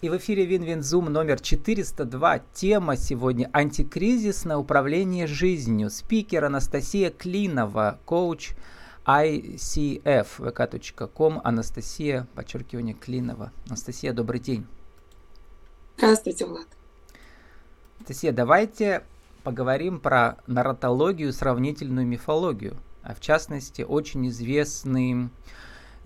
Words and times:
И 0.00 0.08
в 0.08 0.16
эфире 0.16 0.46
WinWin 0.46 0.82
Zoom 0.82 1.06
номер 1.06 1.40
402. 1.40 2.38
Тема 2.54 2.96
сегодня 2.96 3.50
«Антикризисное 3.52 4.56
управление 4.56 5.26
жизнью». 5.26 5.90
Спикер 5.90 6.44
Анастасия 6.44 7.10
Клинова, 7.10 7.98
коуч 8.04 8.52
ICF, 9.04 10.28
vk.com, 10.38 11.40
Анастасия, 11.42 12.28
подчеркивание, 12.36 12.94
Клинова. 12.94 13.50
Анастасия, 13.66 14.12
добрый 14.12 14.38
день. 14.38 14.68
Здравствуйте, 15.96 16.46
Влад. 16.46 16.68
Анастасия, 17.98 18.30
давайте 18.30 19.02
поговорим 19.42 19.98
про 19.98 20.36
нарратологию, 20.46 21.32
сравнительную 21.32 22.06
мифологию, 22.06 22.76
а 23.02 23.16
в 23.16 23.20
частности, 23.20 23.82
очень 23.82 24.28
известный 24.28 25.28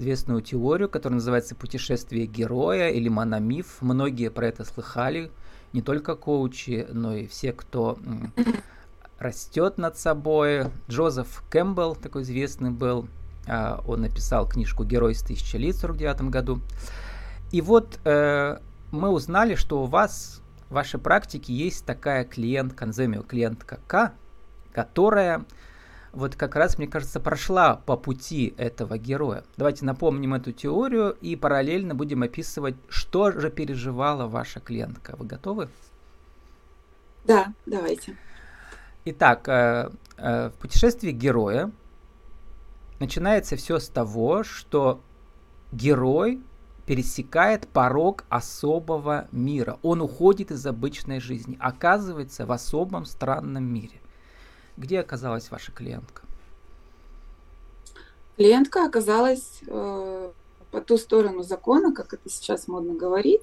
известную 0.02 0.42
теорию, 0.42 0.88
которая 0.88 1.16
называется 1.16 1.54
«Путешествие 1.54 2.26
героя» 2.26 2.90
или 2.90 3.08
«Мономиф». 3.08 3.80
Многие 3.80 4.30
про 4.30 4.48
это 4.48 4.64
слыхали, 4.64 5.30
не 5.72 5.80
только 5.80 6.16
коучи, 6.16 6.86
но 6.90 7.14
и 7.14 7.26
все, 7.28 7.52
кто 7.52 7.98
растет 9.18 9.78
над 9.78 9.96
собой. 9.96 10.66
Джозеф 10.90 11.44
Кэмпбелл 11.50 11.94
такой 11.94 12.22
известный 12.22 12.70
был, 12.70 13.06
а, 13.46 13.80
он 13.86 14.00
написал 14.00 14.48
книжку 14.48 14.84
«Герой 14.84 15.14
с 15.14 15.22
тысячи 15.22 15.56
лиц» 15.56 15.76
в 15.76 15.80
49 15.80 16.22
году. 16.22 16.60
И 17.52 17.60
вот 17.60 18.00
э, 18.04 18.58
мы 18.90 19.10
узнали, 19.10 19.54
что 19.54 19.82
у 19.82 19.86
вас 19.86 20.42
в 20.68 20.74
вашей 20.74 20.98
практике 20.98 21.52
есть 21.52 21.84
такая 21.84 22.24
клиентка, 22.24 22.86
назовем 22.86 23.12
ее 23.12 23.22
клиентка 23.22 23.78
К, 23.86 24.14
которая 24.72 25.44
вот 26.12 26.36
как 26.36 26.56
раз, 26.56 26.78
мне 26.78 26.86
кажется, 26.86 27.20
прошла 27.20 27.76
по 27.76 27.96
пути 27.96 28.54
этого 28.58 28.98
героя. 28.98 29.44
Давайте 29.56 29.84
напомним 29.84 30.34
эту 30.34 30.52
теорию 30.52 31.16
и 31.20 31.36
параллельно 31.36 31.94
будем 31.94 32.22
описывать, 32.22 32.76
что 32.88 33.32
же 33.32 33.50
переживала 33.50 34.26
ваша 34.26 34.60
клиентка. 34.60 35.16
Вы 35.16 35.26
готовы? 35.26 35.68
Да, 37.24 37.54
давайте. 37.64 38.16
Итак, 39.06 39.48
э, 39.48 39.90
э, 40.18 40.50
в 40.50 40.52
путешествии 40.60 41.12
героя 41.12 41.70
начинается 43.00 43.56
все 43.56 43.78
с 43.78 43.88
того, 43.88 44.44
что 44.44 45.00
герой 45.72 46.42
пересекает 46.84 47.66
порог 47.68 48.24
особого 48.28 49.28
мира. 49.32 49.78
Он 49.82 50.02
уходит 50.02 50.50
из 50.50 50.66
обычной 50.66 51.20
жизни, 51.20 51.56
оказывается 51.58 52.44
в 52.44 52.52
особом 52.52 53.06
странном 53.06 53.64
мире. 53.64 54.01
Где 54.76 55.00
оказалась 55.00 55.50
ваша 55.50 55.72
клиентка? 55.72 56.22
Клиентка 58.36 58.86
оказалась 58.86 59.60
э, 59.66 60.32
по 60.70 60.80
ту 60.80 60.96
сторону 60.96 61.42
закона, 61.42 61.94
как 61.94 62.14
это 62.14 62.28
сейчас 62.28 62.66
модно 62.66 62.94
говорить. 62.94 63.42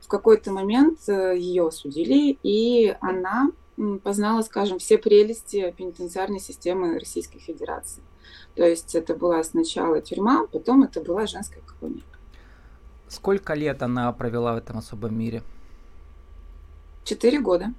В 0.00 0.08
какой-то 0.08 0.50
момент 0.50 1.00
э, 1.08 1.36
ее 1.38 1.68
осудили, 1.68 2.38
и 2.42 2.96
она 3.00 3.50
познала, 4.02 4.42
скажем, 4.42 4.78
все 4.78 4.98
прелести 4.98 5.72
пенитенциарной 5.76 6.40
системы 6.40 6.98
Российской 6.98 7.38
Федерации. 7.38 8.02
То 8.54 8.64
есть 8.64 8.94
это 8.94 9.14
была 9.14 9.42
сначала 9.44 10.00
тюрьма, 10.00 10.46
потом 10.46 10.82
это 10.82 11.00
была 11.00 11.26
женская 11.26 11.62
колония. 11.62 12.02
Сколько 13.08 13.54
лет 13.54 13.82
она 13.82 14.12
провела 14.12 14.54
в 14.54 14.58
этом 14.58 14.78
особом 14.78 15.18
мире? 15.18 15.42
Четыре 17.04 17.40
года. 17.40 17.74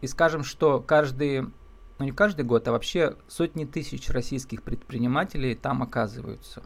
И 0.00 0.06
скажем, 0.06 0.44
что 0.44 0.80
каждый, 0.80 1.42
ну 1.42 2.04
не 2.04 2.12
каждый 2.12 2.44
год, 2.44 2.68
а 2.68 2.72
вообще 2.72 3.16
сотни 3.28 3.64
тысяч 3.64 4.10
российских 4.10 4.62
предпринимателей 4.62 5.54
там 5.54 5.82
оказываются 5.82 6.62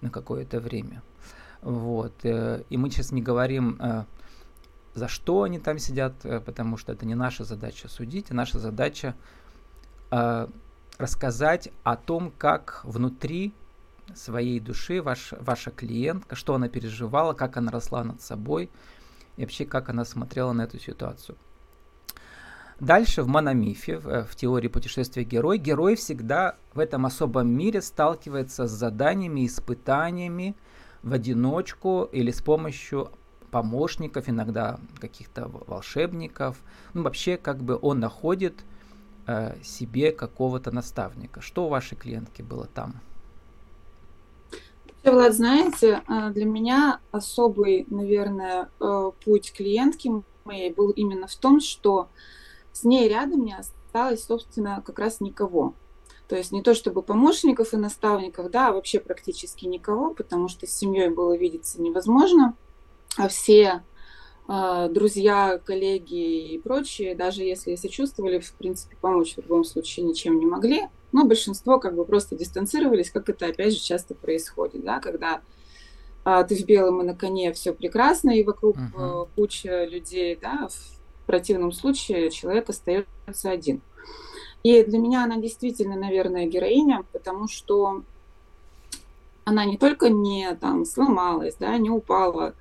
на 0.00 0.10
какое-то 0.10 0.60
время. 0.60 1.02
Вот. 1.62 2.24
Э, 2.24 2.62
и 2.70 2.76
мы 2.76 2.90
сейчас 2.90 3.12
не 3.12 3.22
говорим, 3.22 3.76
э, 3.80 4.04
за 4.94 5.08
что 5.08 5.42
они 5.42 5.58
там 5.58 5.78
сидят, 5.78 6.14
э, 6.24 6.40
потому 6.40 6.76
что 6.76 6.92
это 6.92 7.04
не 7.04 7.14
наша 7.14 7.44
задача 7.44 7.88
судить, 7.88 8.30
а 8.30 8.34
наша 8.34 8.58
задача 8.58 9.14
рассказать 10.98 11.68
о 11.82 11.96
том, 11.96 12.32
как 12.38 12.80
внутри 12.84 13.52
своей 14.14 14.60
души 14.60 15.02
ваш, 15.02 15.32
ваша 15.40 15.72
клиентка, 15.72 16.36
что 16.36 16.54
она 16.54 16.68
переживала, 16.68 17.32
как 17.32 17.56
она 17.56 17.72
росла 17.72 18.04
над 18.04 18.22
собой 18.22 18.70
и 19.36 19.42
вообще 19.42 19.66
как 19.66 19.88
она 19.88 20.04
смотрела 20.04 20.52
на 20.52 20.62
эту 20.62 20.78
ситуацию. 20.78 21.36
Дальше 22.80 23.22
в 23.22 23.28
мономифе, 23.28 23.98
в, 23.98 24.08
э, 24.08 24.24
в 24.24 24.36
теории 24.36 24.68
путешествия 24.68 25.24
герой, 25.24 25.58
герой 25.58 25.96
всегда 25.96 26.56
в 26.74 26.78
этом 26.78 27.06
особом 27.06 27.48
мире 27.48 27.80
сталкивается 27.80 28.66
с 28.66 28.70
заданиями, 28.70 29.46
испытаниями 29.46 30.54
в 31.02 31.12
одиночку 31.12 32.08
или 32.12 32.30
с 32.30 32.42
помощью 32.42 33.10
помощников, 33.50 34.28
иногда 34.28 34.78
каких-то 35.00 35.48
волшебников. 35.66 36.58
Ну, 36.92 37.02
вообще, 37.02 37.38
как 37.38 37.62
бы 37.62 37.78
он 37.80 38.00
находит 38.00 38.54
э, 39.26 39.54
себе 39.62 40.12
какого-то 40.12 40.70
наставника. 40.70 41.40
Что 41.40 41.66
у 41.66 41.68
вашей 41.68 41.96
клиентки 41.96 42.42
было 42.42 42.66
там? 42.66 43.00
Влад, 45.02 45.34
знаете, 45.34 46.02
э, 46.08 46.30
для 46.30 46.44
меня 46.44 47.00
особый, 47.12 47.86
наверное, 47.88 48.68
э, 48.80 49.10
путь 49.24 49.52
клиентки 49.52 50.10
моей 50.44 50.74
был 50.74 50.90
именно 50.90 51.26
в 51.26 51.36
том, 51.36 51.60
что 51.60 52.08
с 52.76 52.84
ней 52.84 53.08
рядом 53.08 53.42
не 53.42 53.54
осталось, 53.54 54.24
собственно, 54.24 54.82
как 54.84 54.98
раз 54.98 55.20
никого. 55.20 55.74
То 56.28 56.36
есть 56.36 56.52
не 56.52 56.62
то 56.62 56.74
чтобы 56.74 57.02
помощников 57.02 57.72
и 57.72 57.78
наставников, 57.78 58.50
да, 58.50 58.68
а 58.68 58.72
вообще 58.72 59.00
практически 59.00 59.64
никого, 59.64 60.12
потому 60.12 60.48
что 60.48 60.66
с 60.66 60.76
семьей 60.76 61.08
было 61.08 61.34
видеться 61.36 61.80
невозможно, 61.80 62.54
а 63.16 63.28
все 63.28 63.82
э, 64.46 64.88
друзья, 64.90 65.58
коллеги 65.64 66.52
и 66.52 66.58
прочие, 66.58 67.14
даже 67.14 67.44
если 67.44 67.76
сочувствовали, 67.76 68.40
в 68.40 68.52
принципе, 68.52 68.96
помочь 69.00 69.36
в 69.36 69.38
любом 69.38 69.64
случае 69.64 70.04
ничем 70.04 70.38
не 70.38 70.46
могли, 70.46 70.88
но 71.12 71.24
большинство 71.24 71.78
как 71.78 71.94
бы 71.94 72.04
просто 72.04 72.36
дистанцировались, 72.36 73.10
как 73.10 73.30
это 73.30 73.46
опять 73.46 73.72
же 73.72 73.80
часто 73.80 74.14
происходит, 74.14 74.84
да, 74.84 75.00
когда 75.00 75.40
э, 76.26 76.44
ты 76.46 76.56
в 76.56 76.66
белом 76.66 77.00
и 77.00 77.04
на 77.04 77.14
коне 77.14 77.54
все 77.54 77.72
прекрасно, 77.72 78.30
и 78.30 78.44
вокруг 78.44 78.76
uh-huh. 78.76 79.22
э, 79.22 79.26
куча 79.34 79.84
людей, 79.84 80.36
да, 80.42 80.68
в 80.68 80.95
противном 81.26 81.72
случае 81.72 82.30
человек 82.30 82.68
остается 82.68 83.50
один. 83.50 83.80
И 84.62 84.82
для 84.82 84.98
меня 84.98 85.24
она 85.24 85.36
действительно, 85.36 85.96
наверное, 85.96 86.46
героиня, 86.46 87.04
потому 87.12 87.48
что 87.48 88.02
она 89.44 89.64
не 89.64 89.78
только 89.78 90.08
не 90.08 90.52
там 90.56 90.84
сломалась, 90.84 91.54
да, 91.60 91.78
не 91.78 91.88
упала 91.90 92.54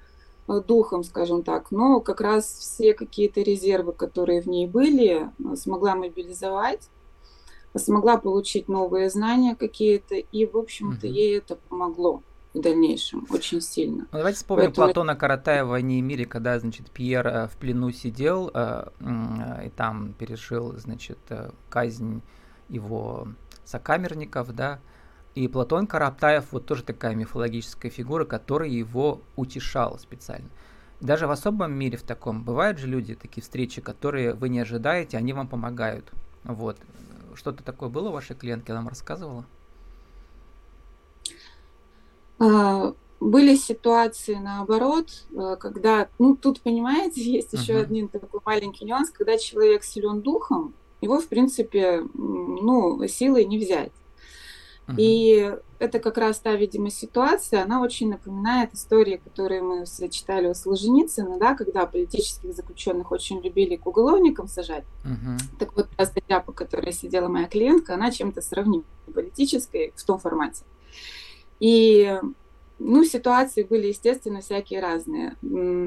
э, 0.48 0.62
духом, 0.62 1.04
скажем 1.04 1.42
так, 1.42 1.72
но 1.72 2.00
как 2.00 2.22
раз 2.22 2.46
все 2.46 2.94
какие-то 2.94 3.42
резервы, 3.42 3.94
которые 3.94 4.42
в 4.42 4.46
ней 4.46 4.68
были, 4.68 5.32
смогла 5.56 5.96
мобилизовать, 5.96 6.90
смогла 7.76 8.18
получить 8.18 8.68
новые 8.68 9.10
знания 9.10 9.56
какие-то, 9.56 10.16
и, 10.16 10.46
в 10.46 10.56
общем-то, 10.56 11.08
ей 11.08 11.40
это 11.40 11.56
помогло 11.56 12.22
в 12.56 12.62
дальнейшем 12.62 13.26
очень 13.30 13.62
сильно. 13.62 14.08
Ну, 14.12 14.18
давайте 14.18 14.38
вспомним 14.38 14.66
Поэтому... 14.68 14.88
Платона 14.88 15.16
Каратаева 15.16 15.68
в 15.68 15.70
«Войне 15.72 16.00
и 16.00 16.02
мире», 16.02 16.26
когда, 16.26 16.58
значит, 16.60 16.90
Пьер 16.90 17.28
э, 17.28 17.48
в 17.48 17.58
плену 17.58 17.92
сидел 17.92 18.50
э, 18.54 18.88
и 19.66 19.70
там 19.70 20.14
пережил, 20.14 20.74
значит, 20.78 21.20
э, 21.30 21.52
казнь 21.70 22.22
его 22.70 23.28
сокамерников, 23.66 24.54
да, 24.56 24.80
и 25.36 25.50
Платон 25.50 25.86
Каратаев 25.86 26.46
вот 26.52 26.66
тоже 26.66 26.84
такая 26.84 27.14
мифологическая 27.14 27.92
фигура, 27.92 28.24
которая 28.24 28.70
его 28.70 29.22
утешал 29.36 30.00
специально. 30.00 30.50
Даже 31.02 31.28
в 31.28 31.32
особом 31.32 31.74
мире 31.74 31.98
в 31.98 32.04
таком 32.04 32.44
бывают 32.44 32.78
же 32.80 32.88
люди, 32.88 33.16
такие 33.16 33.44
встречи, 33.44 33.82
которые 33.82 34.34
вы 34.34 34.48
не 34.48 34.60
ожидаете, 34.60 35.18
они 35.18 35.34
вам 35.34 35.50
помогают. 35.50 36.10
Вот. 36.46 36.78
Что-то 37.34 37.64
такое 37.64 37.90
было 37.90 38.10
у 38.10 38.12
вашей 38.14 38.36
клиентки, 38.36 38.72
она 38.72 38.80
вам 38.80 38.90
рассказывала? 38.90 39.46
А, 42.40 42.94
были 43.20 43.56
ситуации 43.56 44.36
наоборот, 44.36 45.10
э, 45.32 45.56
когда, 45.60 46.10
ну 46.20 46.36
тут, 46.36 46.62
понимаете, 46.62 47.22
есть 47.32 47.54
еще 47.54 47.74
uh-huh. 47.74 47.82
один 47.82 48.08
такой 48.10 48.40
маленький 48.46 48.86
нюанс, 48.86 49.10
когда 49.10 49.38
человек 49.38 49.84
силен 49.84 50.22
духом, 50.22 50.74
его, 51.02 51.20
в 51.20 51.28
принципе, 51.28 52.04
ну, 52.14 53.06
силой 53.08 53.46
не 53.46 53.58
взять. 53.58 53.92
Uh-huh. 54.88 54.96
И 54.98 55.56
это 55.80 56.00
как 56.00 56.18
раз 56.18 56.40
та, 56.40 56.56
видимо, 56.56 56.90
ситуация, 56.92 57.64
она 57.64 57.82
очень 57.82 58.10
напоминает 58.10 58.74
истории, 58.74 59.18
которые 59.18 59.62
мы 59.62 59.86
все 59.86 60.10
читали 60.10 60.48
у 60.48 60.54
Солженицына, 60.54 61.40
да, 61.40 61.56
когда 61.56 61.86
политических 61.86 62.54
заключенных 62.54 63.12
очень 63.12 63.42
любили 63.42 63.76
к 63.76 63.88
уголовникам 63.88 64.48
сажать. 64.48 64.86
Uh-huh. 65.04 65.40
Так 65.58 65.76
вот, 65.76 65.90
та 65.96 66.06
статья, 66.06 66.40
по 66.40 66.52
которой 66.52 66.94
сидела 66.94 67.28
моя 67.28 67.48
клиентка, 67.48 67.96
она 67.96 68.12
чем-то 68.12 68.42
сравнима 68.42 68.84
политической 69.14 69.94
в 69.96 70.04
том 70.04 70.20
формате. 70.20 70.64
И, 71.60 72.20
ну, 72.80 73.04
ситуации 73.04 73.64
были, 73.64 73.88
естественно, 73.88 74.42
всякие 74.42 74.80
разные. 74.82 75.36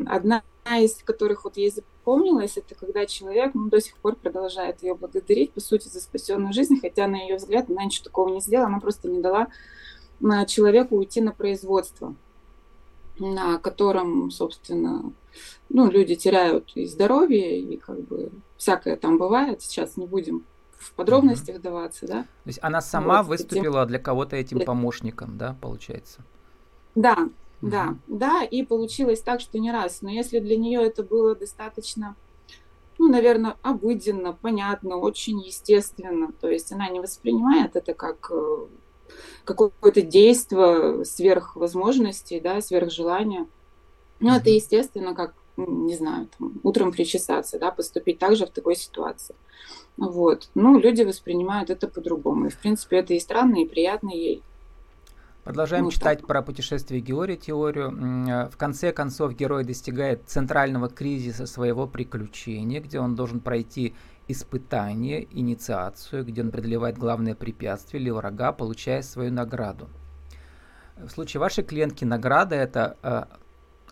Одна 0.06 0.42
из 0.80 1.02
которых 1.02 1.44
вот 1.44 1.56
ей 1.56 1.70
запомнилась, 1.70 2.56
это 2.56 2.74
когда 2.74 3.06
человек 3.06 3.54
ну, 3.54 3.68
до 3.68 3.80
сих 3.80 3.96
пор 3.96 4.16
продолжает 4.16 4.82
ее 4.82 4.94
благодарить, 4.94 5.52
по 5.52 5.60
сути, 5.60 5.88
за 5.88 6.00
спасенную 6.00 6.52
жизнь, 6.52 6.78
хотя 6.80 7.06
на 7.06 7.16
ее 7.16 7.36
взгляд 7.36 7.70
она 7.70 7.84
ничего 7.84 8.04
такого 8.04 8.28
не 8.28 8.40
сделала, 8.40 8.68
она 8.68 8.80
просто 8.80 9.08
не 9.08 9.20
дала 9.20 9.48
человеку 10.46 10.96
уйти 10.96 11.20
на 11.20 11.32
производство. 11.32 12.14
на 13.18 13.58
котором, 13.58 14.30
собственно, 14.30 15.12
ну, 15.68 15.90
люди 15.90 16.14
теряют 16.14 16.72
и 16.74 16.86
здоровье, 16.86 17.60
и 17.60 17.76
как 17.76 18.00
бы 18.00 18.30
всякое 18.56 18.96
там 18.96 19.18
бывает. 19.18 19.62
Сейчас 19.62 19.96
не 19.96 20.06
будем 20.06 20.44
в 20.78 20.92
подробности 20.92 21.50
mm 21.50 21.58
вдаваться, 21.58 22.06
да. 22.06 22.22
То 22.22 22.46
есть 22.46 22.58
она 22.62 22.80
сама 22.80 23.22
вот, 23.22 23.30
выступила 23.30 23.80
этим... 23.80 23.88
для 23.88 23.98
кого-то 23.98 24.36
этим 24.36 24.60
помощником, 24.60 25.36
да, 25.36 25.56
получается? 25.60 26.22
Да, 26.94 27.16
mm 27.60 27.70
да, 27.70 27.96
да, 28.06 28.42
и 28.44 28.62
получилось 28.62 29.20
так, 29.20 29.40
что 29.40 29.58
не 29.58 29.72
раз. 29.72 30.02
Но 30.02 30.10
если 30.10 30.38
для 30.38 30.56
нее 30.56 30.82
это 30.82 31.02
было 31.02 31.34
достаточно, 31.34 32.14
ну, 32.98 33.08
наверное, 33.08 33.56
обыденно, 33.62 34.32
понятно, 34.32 34.96
очень 34.96 35.40
естественно, 35.40 36.32
то 36.40 36.48
есть 36.48 36.72
она 36.72 36.88
не 36.88 37.00
воспринимает 37.00 37.74
это 37.74 37.94
как 37.94 38.30
э, 38.30 38.66
какое-то 39.44 40.02
действие 40.02 41.04
сверх 41.04 41.56
возможностей, 41.56 42.40
да, 42.40 42.60
сверх 42.60 42.90
желания. 42.90 43.46
Ну, 44.20 44.34
это 44.34 44.50
естественно, 44.50 45.14
как, 45.14 45.34
не 45.66 45.96
знаю, 45.96 46.28
там, 46.38 46.52
утром 46.62 46.92
причесаться, 46.92 47.58
да, 47.58 47.70
поступить 47.70 48.18
также 48.18 48.46
в 48.46 48.50
такой 48.50 48.76
ситуации. 48.76 49.34
Вот. 49.96 50.48
Ну, 50.54 50.78
люди 50.78 51.02
воспринимают 51.02 51.70
это 51.70 51.88
по-другому. 51.88 52.46
И, 52.46 52.50
в 52.50 52.58
принципе, 52.58 52.98
это 52.98 53.14
и 53.14 53.20
странно, 53.20 53.62
и 53.62 53.66
приятно 53.66 54.10
ей. 54.10 54.42
Продолжаем 55.42 55.84
ну, 55.84 55.90
читать 55.90 56.18
так. 56.18 56.26
про 56.26 56.42
путешествие 56.42 57.00
Георгия 57.00 57.36
теорию. 57.36 57.90
Э, 57.90 58.48
в 58.50 58.56
конце 58.56 58.92
концов, 58.92 59.34
герой 59.34 59.64
достигает 59.64 60.22
центрального 60.26 60.88
кризиса 60.88 61.46
своего 61.46 61.86
приключения, 61.86 62.80
где 62.80 63.00
он 63.00 63.14
должен 63.14 63.40
пройти 63.40 63.94
испытание, 64.28 65.26
инициацию, 65.30 66.24
где 66.24 66.42
он 66.42 66.50
преодолевает 66.50 66.98
главное 66.98 67.34
препятствие 67.34 68.02
или 68.02 68.10
врага, 68.10 68.52
получая 68.52 69.00
свою 69.02 69.32
награду. 69.32 69.88
В 70.96 71.08
случае 71.08 71.40
вашей 71.40 71.64
клиентки 71.64 72.04
награда 72.04 72.54
это 72.54 72.96
э, 73.02 73.24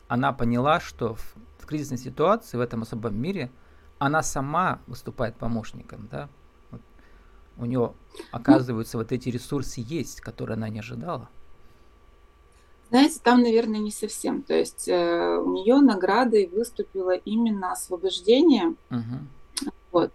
она 0.08 0.32
поняла, 0.32 0.78
что 0.78 1.14
в, 1.14 1.34
в 1.66 1.68
кризисной 1.68 1.98
ситуации 1.98 2.56
в 2.56 2.60
этом 2.60 2.82
особом 2.82 3.20
мире 3.20 3.50
она 3.98 4.22
сама 4.22 4.78
выступает 4.86 5.34
помощником, 5.34 6.08
да. 6.12 6.28
Вот. 6.70 6.80
У 7.56 7.64
нее 7.64 7.92
оказываются 8.30 8.98
вот 8.98 9.10
эти 9.10 9.30
ресурсы 9.30 9.82
есть, 9.84 10.20
которые 10.20 10.54
она 10.54 10.68
не 10.68 10.78
ожидала. 10.78 11.28
Знаете, 12.90 13.18
там, 13.20 13.42
наверное, 13.42 13.80
не 13.80 13.90
совсем. 13.90 14.42
То 14.42 14.54
есть 14.54 14.86
э, 14.86 15.38
у 15.38 15.50
нее 15.50 15.78
наградой 15.78 16.46
выступило 16.46 17.16
именно 17.16 17.72
освобождение. 17.72 18.76
Угу. 18.90 19.72
Вот 19.90 20.12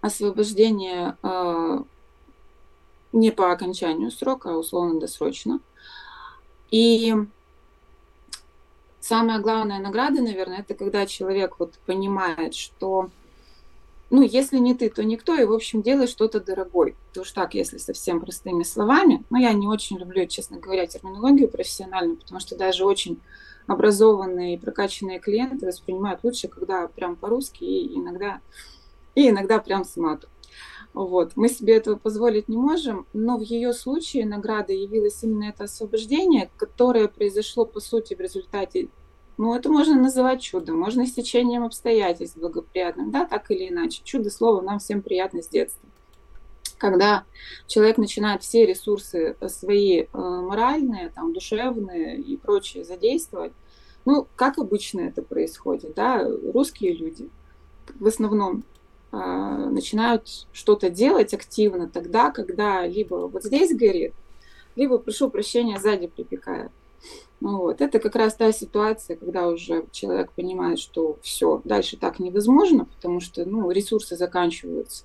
освобождение 0.00 1.16
э, 1.22 1.78
не 3.12 3.30
по 3.30 3.52
окончанию 3.52 4.10
срока, 4.10 4.50
а 4.50 4.56
условно-досрочно. 4.56 5.60
И 6.72 7.14
самая 9.00 9.40
главная 9.40 9.80
награда, 9.80 10.22
наверное, 10.22 10.60
это 10.60 10.74
когда 10.74 11.06
человек 11.06 11.56
вот 11.58 11.74
понимает, 11.86 12.54
что 12.54 13.10
ну, 14.10 14.22
если 14.22 14.56
не 14.56 14.74
ты, 14.74 14.88
то 14.88 15.04
никто, 15.04 15.34
и, 15.34 15.44
в 15.44 15.52
общем, 15.52 15.82
делай 15.82 16.06
что-то 16.06 16.40
дорогой. 16.40 16.96
Это 17.10 17.20
уж 17.20 17.32
так, 17.32 17.52
если 17.52 17.76
совсем 17.76 18.20
простыми 18.20 18.62
словами. 18.62 19.22
Но 19.28 19.38
я 19.38 19.52
не 19.52 19.66
очень 19.66 19.98
люблю, 19.98 20.26
честно 20.26 20.58
говоря, 20.58 20.86
терминологию 20.86 21.48
профессиональную, 21.48 22.16
потому 22.16 22.40
что 22.40 22.56
даже 22.56 22.86
очень 22.86 23.20
образованные 23.66 24.54
и 24.54 24.58
прокачанные 24.58 25.20
клиенты 25.20 25.66
воспринимают 25.66 26.24
лучше, 26.24 26.48
когда 26.48 26.88
прям 26.88 27.16
по-русски 27.16 27.64
и 27.64 27.98
иногда 27.98 28.40
и 29.14 29.28
иногда 29.28 29.58
прям 29.58 29.84
с 29.84 29.96
матом. 29.96 30.30
Вот. 30.94 31.32
Мы 31.36 31.48
себе 31.48 31.76
этого 31.76 31.96
позволить 31.96 32.48
не 32.48 32.56
можем, 32.56 33.06
но 33.12 33.38
в 33.38 33.42
ее 33.42 33.72
случае 33.72 34.26
наградой 34.26 34.80
явилось 34.82 35.22
именно 35.22 35.44
это 35.44 35.64
освобождение, 35.64 36.50
которое 36.56 37.08
произошло, 37.08 37.64
по 37.64 37.80
сути, 37.80 38.14
в 38.14 38.20
результате, 38.20 38.88
ну, 39.36 39.54
это 39.54 39.68
можно 39.68 39.94
называть 40.00 40.40
чудом, 40.40 40.78
можно 40.78 41.06
стечением 41.06 41.64
обстоятельств 41.64 42.36
благоприятным, 42.36 43.10
да, 43.10 43.26
так 43.26 43.50
или 43.50 43.68
иначе. 43.68 44.02
Чудо 44.02 44.30
слово 44.30 44.60
нам 44.60 44.78
всем 44.78 45.02
приятно 45.02 45.42
с 45.42 45.48
детства. 45.48 45.88
Когда 46.78 47.24
человек 47.66 47.98
начинает 47.98 48.42
все 48.42 48.64
ресурсы 48.64 49.36
свои 49.48 50.02
э, 50.02 50.06
моральные, 50.12 51.10
там, 51.10 51.32
душевные 51.32 52.18
и 52.18 52.36
прочие 52.36 52.84
задействовать, 52.84 53.52
ну, 54.04 54.26
как 54.36 54.58
обычно 54.58 55.00
это 55.00 55.22
происходит, 55.22 55.94
да, 55.94 56.26
русские 56.52 56.94
люди 56.94 57.28
в 57.98 58.06
основном 58.06 58.64
начинают 59.10 60.46
что-то 60.52 60.90
делать 60.90 61.32
активно 61.32 61.88
тогда, 61.88 62.30
когда 62.30 62.86
либо 62.86 63.28
вот 63.28 63.44
здесь 63.44 63.74
горит, 63.74 64.14
либо, 64.76 64.98
прошу 64.98 65.30
прощения, 65.30 65.78
сзади 65.78 66.06
припекает. 66.06 66.70
Ну 67.40 67.58
вот. 67.58 67.80
Это 67.80 67.98
как 68.00 68.16
раз 68.16 68.34
та 68.34 68.52
ситуация, 68.52 69.16
когда 69.16 69.48
уже 69.48 69.86
человек 69.92 70.32
понимает, 70.32 70.78
что 70.78 71.18
все, 71.22 71.60
дальше 71.64 71.96
так 71.96 72.18
невозможно, 72.18 72.84
потому 72.84 73.20
что 73.20 73.44
ну, 73.44 73.70
ресурсы 73.70 74.16
заканчиваются. 74.16 75.04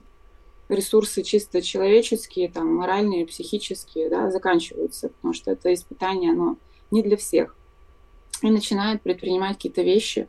Ресурсы 0.70 1.24
чисто 1.24 1.62
человеческие, 1.62 2.50
там, 2.50 2.74
моральные, 2.74 3.28
психические, 3.28 4.10
да, 4.10 4.32
заканчиваются, 4.32 5.10
потому 5.10 5.34
что 5.34 5.52
это 5.52 5.74
испытание, 5.74 6.32
оно 6.32 6.58
не 6.90 7.04
для 7.04 7.18
всех. 7.18 7.56
И 8.42 8.50
начинает 8.50 9.02
предпринимать 9.02 9.58
какие-то 9.58 9.82
вещи, 9.82 10.28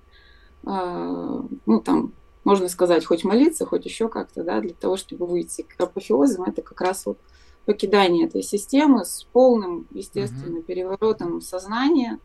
э, 0.66 1.42
ну, 1.66 1.80
там, 1.80 2.12
можно 2.44 2.68
сказать, 2.68 3.04
хоть 3.04 3.24
молиться, 3.24 3.66
хоть 3.66 3.84
еще 3.84 4.08
как-то, 4.08 4.44
да, 4.44 4.60
для 4.60 4.74
того, 4.74 4.96
чтобы 4.96 5.26
выйти 5.26 5.62
к 5.62 5.80
апофеозам, 5.80 6.44
это 6.44 6.62
как 6.62 6.80
раз 6.80 7.06
вот 7.06 7.18
покидание 7.64 8.26
этой 8.26 8.42
системы 8.42 9.04
с 9.04 9.26
полным, 9.32 9.86
естественно, 9.90 10.62
переворотом 10.62 11.40
сознания, 11.40 12.18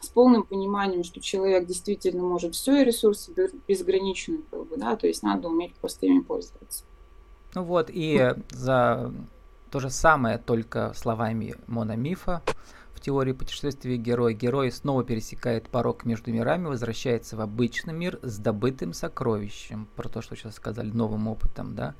с 0.00 0.08
полным 0.08 0.44
пониманием, 0.44 1.02
что 1.02 1.20
человек 1.20 1.66
действительно 1.66 2.22
может 2.22 2.54
все, 2.54 2.82
и 2.82 2.84
ресурсы 2.84 3.32
безграничны, 3.66 4.38
как 4.50 4.66
бы, 4.68 4.76
да, 4.76 4.96
то 4.96 5.08
есть 5.08 5.24
надо 5.24 5.48
уметь 5.48 5.74
просто 5.74 6.06
ими 6.06 6.20
пользоваться. 6.20 6.84
Ну 7.54 7.64
вот, 7.64 7.90
и 7.92 8.34
за 8.50 9.12
то 9.70 9.80
же 9.80 9.90
самое, 9.90 10.38
только 10.38 10.92
словами 10.94 11.56
мономифа, 11.66 12.42
в 12.98 13.00
теории 13.00 13.32
путешествия 13.32 13.96
герой, 13.96 14.34
герой 14.34 14.72
снова 14.72 15.04
пересекает 15.04 15.68
порог 15.68 16.04
между 16.04 16.32
мирами, 16.32 16.66
возвращается 16.66 17.36
в 17.36 17.40
обычный 17.40 17.94
мир 17.94 18.18
с 18.22 18.38
добытым 18.38 18.92
сокровищем, 18.92 19.86
про 19.94 20.08
то, 20.08 20.20
что 20.20 20.34
сейчас 20.34 20.56
сказали, 20.56 20.90
новым 20.90 21.28
опытом, 21.28 21.76
да, 21.76 21.94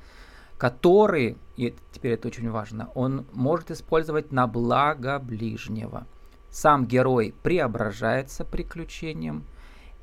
который, 0.56 1.38
и 1.56 1.72
теперь 1.92 2.14
это 2.14 2.26
очень 2.26 2.50
важно, 2.50 2.90
он 2.96 3.26
может 3.32 3.70
использовать 3.70 4.32
на 4.32 4.48
благо 4.48 5.20
ближнего. 5.20 6.04
Сам 6.50 6.84
герой 6.84 7.32
преображается 7.44 8.44
приключением 8.44 9.44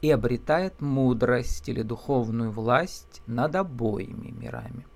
и 0.02 0.10
обретает 0.10 0.80
мудрость 0.80 1.68
или 1.68 1.82
духовную 1.82 2.52
власть 2.52 3.22
над 3.28 3.54
обоими 3.58 4.32
мирами. 4.32 4.88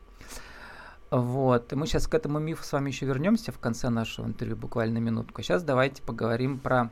Вот. 1.12 1.72
Мы 1.74 1.88
сейчас 1.88 2.08
к 2.08 2.13
этому 2.13 2.39
мифу 2.39 2.63
с 2.63 2.72
вами 2.72 2.89
еще 2.89 3.06
вернемся 3.06 3.51
в 3.51 3.60
конце 3.60 3.89
нашего 3.89 4.25
интервью, 4.28 4.56
буквально 4.56 5.00
минутку. 5.00 5.42
Сейчас 5.42 5.63
давайте 5.63 6.04
поговорим 6.04 6.60
про 6.60 6.92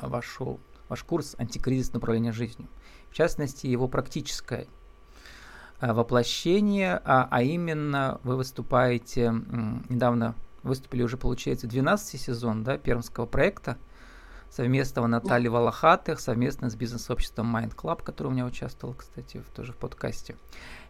вашу, 0.00 0.58
ваш 0.88 1.04
курс 1.04 1.34
антикризисное 1.38 1.98
управление 1.98 2.32
жизнью. 2.32 2.68
В 3.10 3.14
частности, 3.14 3.66
его 3.66 3.88
практическое 3.88 4.66
э, 5.80 5.92
воплощение, 5.92 7.00
а, 7.04 7.28
а 7.30 7.42
именно 7.42 8.20
вы 8.24 8.36
выступаете, 8.36 9.32
недавно 9.88 10.34
выступили 10.62 11.02
уже, 11.02 11.16
получается, 11.16 11.66
12 11.66 12.20
сезон 12.20 12.64
да, 12.64 12.78
пермского 12.78 13.26
проекта– 13.26 13.76
совместного 14.50 15.06
Натальи 15.06 15.48
Волохатых, 15.48 16.20
совместно 16.20 16.70
с 16.70 16.74
бизнес-обществом 16.74 17.54
Mind 17.54 17.74
Club, 17.74 18.02
который 18.02 18.28
у 18.28 18.30
меня 18.30 18.46
участвовал, 18.46 18.94
кстати, 18.94 19.38
в, 19.38 19.54
тоже 19.54 19.72
в 19.72 19.76
подкасте, 19.76 20.36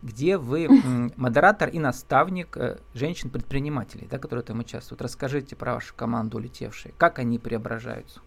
где 0.03 0.39
вы 0.39 0.69
модератор 1.17 1.69
и 1.69 1.79
наставник 1.79 2.57
э, 2.57 2.79
женщин-предпринимателей, 2.95 4.07
да, 4.11 4.19
которые 4.19 4.45
там 4.45 4.61
участвуют. 4.61 5.03
Расскажите 5.03 5.57
про 5.57 5.75
вашу 5.75 5.95
команду 5.95 6.39
улетевшие, 6.39 6.95
как 6.97 7.19
они 7.19 7.39
преображаются. 7.39 8.21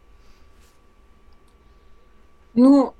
Ну, 2.53 2.93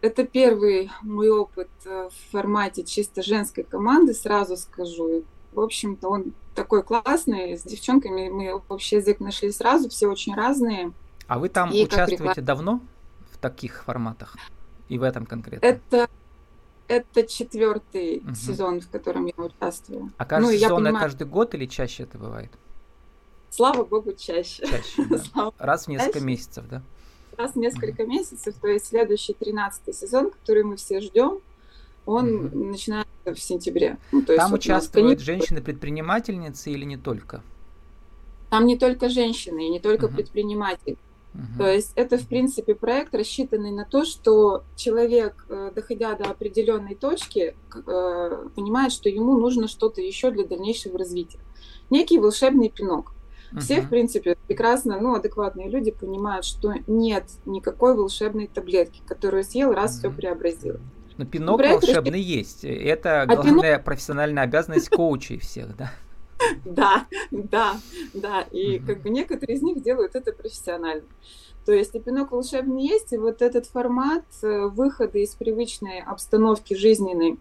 это 0.00 0.24
первый 0.24 0.90
мой 1.02 1.28
опыт 1.28 1.68
э, 1.84 2.08
в 2.08 2.32
формате 2.32 2.82
чисто 2.82 3.22
женской 3.22 3.62
команды, 3.62 4.14
сразу 4.14 4.56
скажу. 4.56 5.24
В 5.52 5.60
общем-то, 5.60 6.08
он 6.08 6.32
такой 6.54 6.82
классный, 6.82 7.58
с 7.58 7.62
девчонками 7.62 8.30
мы 8.30 8.62
общий 8.68 8.96
язык 8.96 9.20
нашли 9.20 9.52
сразу, 9.52 9.90
все 9.90 10.06
очень 10.06 10.34
разные. 10.34 10.92
А 11.30 11.38
вы 11.38 11.48
там 11.48 11.70
и 11.70 11.84
участвуете 11.84 12.40
давно 12.40 12.80
в 13.30 13.38
таких 13.38 13.84
форматах? 13.84 14.36
И 14.88 14.98
в 14.98 15.04
этом 15.04 15.26
конкретно? 15.26 15.64
Это, 15.64 16.08
это 16.88 17.22
четвертый 17.22 18.18
угу. 18.18 18.34
сезон, 18.34 18.80
в 18.80 18.90
котором 18.90 19.26
я 19.26 19.34
участвую. 19.36 20.10
А 20.16 20.24
каждый 20.24 20.54
ну, 20.54 20.58
сезон 20.58 20.82
понимаю... 20.82 21.04
каждый 21.04 21.28
год 21.28 21.54
или 21.54 21.66
чаще 21.66 22.02
это 22.02 22.18
бывает? 22.18 22.50
Слава 23.48 23.84
богу, 23.84 24.12
чаще. 24.12 24.66
Чаще, 24.66 25.04
да. 25.36 25.52
Раз 25.56 25.84
в 25.84 25.88
несколько 25.88 26.14
чаще. 26.14 26.26
месяцев, 26.26 26.64
да? 26.68 26.82
Раз 27.38 27.52
в 27.52 27.56
несколько 27.58 28.02
угу. 28.02 28.10
месяцев, 28.10 28.56
то 28.60 28.66
есть 28.66 28.86
следующий 28.86 29.34
тринадцатый 29.34 29.94
сезон, 29.94 30.32
который 30.32 30.64
мы 30.64 30.74
все 30.74 30.98
ждем, 31.00 31.38
он 32.06 32.46
угу. 32.46 32.64
начинается 32.70 33.12
в 33.24 33.38
сентябре. 33.38 33.98
Ну, 34.10 34.22
то 34.22 34.34
Там 34.34 34.50
есть, 34.50 34.64
участвуют 34.64 35.20
женщины-предпринимательницы 35.20 36.72
или 36.72 36.84
не 36.84 36.96
только? 36.96 37.44
Там 38.50 38.66
не 38.66 38.76
только 38.76 39.08
женщины 39.08 39.68
и 39.68 39.70
не 39.70 39.78
только 39.78 40.06
угу. 40.06 40.16
предприниматели. 40.16 40.98
То 41.58 41.68
есть 41.68 41.92
это, 41.94 42.18
в 42.18 42.26
принципе, 42.26 42.74
проект, 42.74 43.14
рассчитанный 43.14 43.70
на 43.70 43.84
то, 43.84 44.04
что 44.04 44.64
человек, 44.74 45.46
э, 45.48 45.70
доходя 45.74 46.14
до 46.14 46.30
определенной 46.30 46.96
точки, 46.96 47.54
э, 47.74 48.48
понимает, 48.54 48.92
что 48.92 49.08
ему 49.08 49.38
нужно 49.38 49.68
что-то 49.68 50.00
еще 50.00 50.32
для 50.32 50.44
дальнейшего 50.44 50.98
развития. 50.98 51.38
Некий 51.88 52.18
волшебный 52.18 52.68
пинок. 52.68 53.12
Все, 53.58 53.80
в 53.80 53.88
принципе, 53.88 54.36
прекрасно, 54.46 55.00
ну, 55.00 55.14
адекватные 55.14 55.68
люди 55.68 55.90
понимают, 55.90 56.44
что 56.44 56.72
нет 56.86 57.24
никакой 57.46 57.96
волшебной 57.96 58.46
таблетки, 58.46 59.02
которую 59.06 59.42
съел, 59.42 59.72
раз 59.72 59.98
все 59.98 60.10
преобразил. 60.10 60.76
Но 61.16 61.26
пинок 61.26 61.58
Проект 61.58 61.82
волшебный 61.82 62.20
есть. 62.20 62.64
Это 62.64 63.22
а 63.22 63.26
главная 63.26 63.72
пинок... 63.74 63.84
профессиональная 63.84 64.44
обязанность 64.44 64.88
коучей 64.88 65.38
всех, 65.38 65.76
да? 65.76 65.92
Да, 66.64 67.06
да, 67.30 67.80
да. 68.14 68.42
И 68.50 68.78
как 68.78 69.02
бы 69.02 69.10
некоторые 69.10 69.56
из 69.56 69.62
них 69.62 69.82
делают 69.82 70.14
это 70.14 70.32
профессионально. 70.32 71.04
То 71.66 71.72
есть 71.72 71.94
и 71.94 72.00
пинок 72.00 72.32
волшебный 72.32 72.86
есть, 72.86 73.12
и 73.12 73.18
вот 73.18 73.42
этот 73.42 73.66
формат 73.66 74.24
э, 74.42 74.66
выхода 74.66 75.18
из 75.18 75.34
привычной 75.34 76.00
обстановки 76.00 76.74
жизненной, 76.74 77.38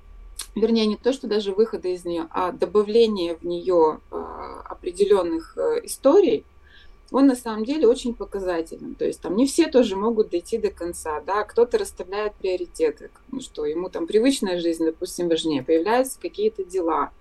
вернее, 0.56 0.86
не 0.86 0.98
то, 0.98 1.14
что 1.14 1.28
даже 1.28 1.54
выхода 1.54 1.88
из 1.88 2.06
нее, 2.06 2.28
а 2.32 2.52
добавление 2.52 3.36
в 3.38 3.44
нее 3.44 4.00
э, 4.12 4.16
определенных 4.66 5.58
э, 5.58 5.86
историй, 5.86 6.46
он 7.12 7.28
на 7.28 7.36
самом 7.36 7.66
деле 7.66 7.88
очень 7.88 8.14
показательным. 8.14 8.96
То 8.96 9.06
есть 9.06 9.22
там 9.22 9.36
не 9.36 9.48
все 9.48 9.68
тоже 9.68 9.96
могут 9.96 10.30
дойти 10.30 10.58
до 10.58 10.70
конца, 10.70 11.22
да, 11.22 11.44
кто-то 11.44 11.78
расставляет 11.78 12.36
приоритеты, 12.36 13.10
ну 13.32 13.42
что 13.42 13.66
ему 13.66 13.90
там 13.90 14.06
привычная 14.06 14.60
жизнь, 14.60 14.86
допустим, 14.86 15.30
важнее, 15.30 15.64
появляются 15.64 16.20
какие-то 16.20 16.64
дела. 16.64 17.12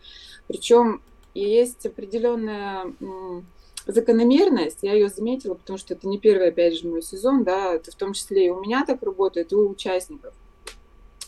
Причем 0.46 1.00
есть 1.40 1.86
определенная 1.86 2.92
закономерность, 3.86 4.78
я 4.82 4.92
ее 4.92 5.08
заметила, 5.08 5.54
потому 5.54 5.78
что 5.78 5.94
это 5.94 6.06
не 6.06 6.18
первый, 6.18 6.48
опять 6.48 6.78
же, 6.78 6.86
мой 6.86 7.02
сезон, 7.02 7.42
да, 7.42 7.74
это 7.74 7.90
в 7.90 7.94
том 7.94 8.12
числе 8.12 8.46
и 8.46 8.50
у 8.50 8.60
меня 8.60 8.84
так 8.84 9.02
работает, 9.02 9.52
и 9.52 9.54
у 9.54 9.70
участников. 9.70 10.34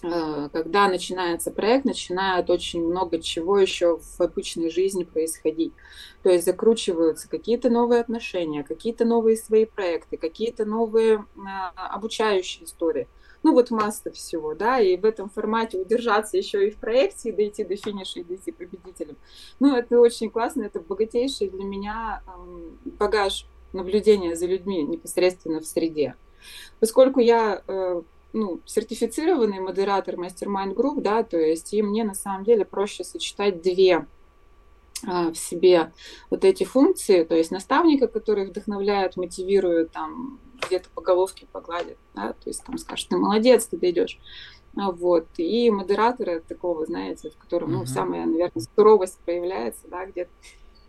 Э, 0.02 0.48
когда 0.52 0.88
начинается 0.88 1.50
проект, 1.50 1.84
начинает 1.84 2.48
очень 2.48 2.82
много 2.84 3.18
чего 3.18 3.58
еще 3.58 3.98
в 3.98 4.20
обычной 4.20 4.70
жизни 4.70 5.04
происходить. 5.04 5.72
То 6.22 6.30
есть 6.30 6.44
закручиваются 6.44 7.28
какие-то 7.28 7.70
новые 7.70 8.00
отношения, 8.00 8.62
какие-то 8.62 9.04
новые 9.04 9.36
свои 9.36 9.64
проекты, 9.64 10.16
какие-то 10.16 10.64
новые 10.64 11.24
а, 11.46 11.94
обучающие 11.94 12.64
истории 12.64 13.08
ну 13.42 13.52
вот 13.52 13.70
масса 13.70 14.10
всего, 14.10 14.54
да, 14.54 14.80
и 14.80 14.96
в 14.96 15.04
этом 15.04 15.30
формате 15.30 15.78
удержаться 15.78 16.36
еще 16.36 16.66
и 16.66 16.70
в 16.70 16.76
проекте, 16.76 17.30
и 17.30 17.32
дойти 17.32 17.64
до 17.64 17.76
финиша 17.76 18.20
и 18.20 18.24
дойти 18.24 18.52
победителем. 18.52 19.16
Ну, 19.60 19.76
это 19.76 19.98
очень 19.98 20.30
классно, 20.30 20.62
это 20.62 20.80
богатейший 20.80 21.48
для 21.48 21.64
меня 21.64 22.22
багаж 22.84 23.46
наблюдения 23.72 24.36
за 24.36 24.46
людьми 24.46 24.82
непосредственно 24.82 25.60
в 25.60 25.66
среде. 25.66 26.16
Поскольку 26.80 27.20
я 27.20 27.62
э, 27.66 28.02
ну, 28.32 28.60
сертифицированный 28.64 29.60
модератор 29.60 30.16
мастер-майнд 30.16 30.74
групп, 30.74 31.02
да, 31.02 31.22
то 31.22 31.38
есть 31.38 31.72
и 31.72 31.82
мне 31.82 32.04
на 32.04 32.14
самом 32.14 32.44
деле 32.44 32.64
проще 32.64 33.04
сочетать 33.04 33.62
две 33.62 34.06
а, 35.06 35.30
в 35.30 35.36
себе 35.36 35.92
вот 36.28 36.44
эти 36.44 36.64
функции, 36.64 37.24
то 37.24 37.34
есть 37.34 37.50
наставника, 37.50 38.06
который 38.06 38.46
вдохновляет, 38.46 39.16
мотивирует, 39.16 39.92
там, 39.92 40.40
где-то 40.70 40.88
по 40.94 41.02
головке 41.02 41.46
погладит, 41.50 41.98
да, 42.14 42.32
то 42.32 42.48
есть 42.48 42.64
там 42.64 42.78
скажет, 42.78 43.08
ты 43.08 43.16
молодец, 43.16 43.66
ты 43.66 43.76
дойдешь. 43.76 44.18
Вот. 44.72 45.26
И 45.36 45.68
модератора 45.70 46.40
такого, 46.40 46.86
знаете, 46.86 47.30
в 47.30 47.36
котором, 47.36 47.72
ну, 47.72 47.86
самая, 47.86 48.24
наверное, 48.24 48.62
суровость 48.76 49.18
проявляется, 49.18 49.88
да, 49.88 50.06
где-то 50.06 50.30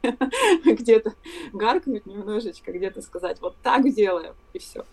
где-то 0.66 1.14
гаркнуть 1.52 2.06
немножечко, 2.06 2.72
где-то 2.72 3.02
сказать, 3.02 3.42
вот 3.42 3.56
так 3.64 3.92
делаем, 3.92 4.36
и 4.54 4.60
все. 4.60 4.86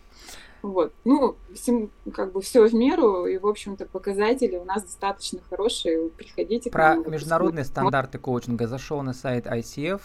Вот. 0.63 0.93
Ну, 1.05 1.37
всем, 1.55 1.91
как 2.13 2.33
бы 2.33 2.41
все 2.41 2.67
в 2.67 2.75
меру, 2.75 3.27
и, 3.27 3.39
в 3.39 3.47
общем-то, 3.47 3.87
показатели 3.87 4.57
у 4.57 4.65
нас 4.65 4.83
достаточно 4.83 5.41
хорошие. 5.49 6.09
Приходите. 6.11 6.71
Про 6.71 6.97
нам, 6.97 7.11
международные 7.11 7.63
посмотрим. 7.65 7.89
стандарты 7.91 8.19
коучинга 8.19 8.67
зашел 8.67 9.03
на 9.03 9.13
сайт 9.13 9.47
ICF. 9.47 10.01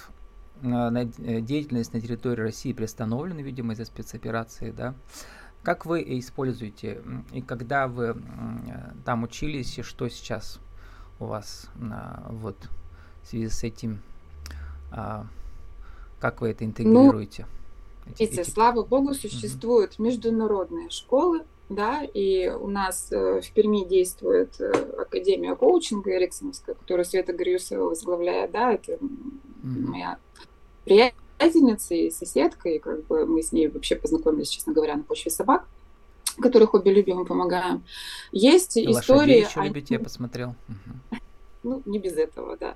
Э, 0.61 0.89
э, 1.19 1.41
деятельность 1.41 1.93
на 1.93 2.01
территории 2.01 2.41
России 2.41 2.73
приостановлена, 2.73 3.41
видимо, 3.41 3.73
из-за 3.73 3.85
спецоперации, 3.85 4.71
да. 4.71 4.93
Как 5.61 5.85
вы 5.85 6.03
используете 6.19 7.01
и 7.31 7.41
когда 7.41 7.87
вы 7.87 8.05
э, 8.05 8.15
там 9.05 9.23
учились, 9.23 9.77
и 9.77 9.81
что 9.81 10.07
сейчас 10.09 10.59
у 11.19 11.25
вас 11.25 11.69
вот 12.29 12.57
в 13.21 13.27
связи 13.27 13.47
с 13.47 13.63
этим, 13.63 13.99
а, 14.91 15.25
как 16.19 16.41
вы 16.41 16.49
это 16.49 16.63
ну, 16.63 16.69
интегрируете? 16.71 17.45
Ну, 18.05 18.13
Видите, 18.17 18.41
эти... 18.41 18.49
слава 18.49 18.83
богу, 18.83 19.13
существуют 19.13 19.93
угу. 19.93 20.03
международные 20.03 20.89
школы, 20.89 21.43
да, 21.69 22.03
и 22.03 22.49
у 22.49 22.67
нас 22.67 23.09
в 23.09 23.43
Перми 23.53 23.87
действует 23.87 24.59
Академия 24.99 25.55
коучинга 25.55 26.17
Эриксоновская, 26.17 26.75
которую 26.75 27.05
Света 27.05 27.31
Гриусова 27.31 27.89
возглавляет, 27.89 28.51
да, 28.51 28.73
это 28.73 28.99
моя 29.63 30.17
приятельница 30.85 31.95
и 31.95 32.11
соседка, 32.11 32.69
и 32.69 32.79
как 32.79 33.05
бы 33.07 33.25
мы 33.25 33.41
с 33.41 33.51
ней 33.51 33.67
вообще 33.67 33.95
познакомились, 33.95 34.49
честно 34.49 34.73
говоря, 34.73 34.95
на 34.95 35.03
почве 35.03 35.31
собак 35.31 35.65
которых 36.41 36.73
обе 36.73 36.91
любим 36.91 37.21
и 37.21 37.25
помогаем. 37.27 37.83
Есть 38.31 38.77
и 38.77 38.89
истории... 38.89 39.45
еще 39.45 39.61
любите, 39.61 39.95
я 39.95 39.99
посмотрел. 39.99 40.55
Ну, 41.65 41.81
не 41.85 41.97
без 41.97 42.17
этого, 42.17 42.57
да. 42.57 42.75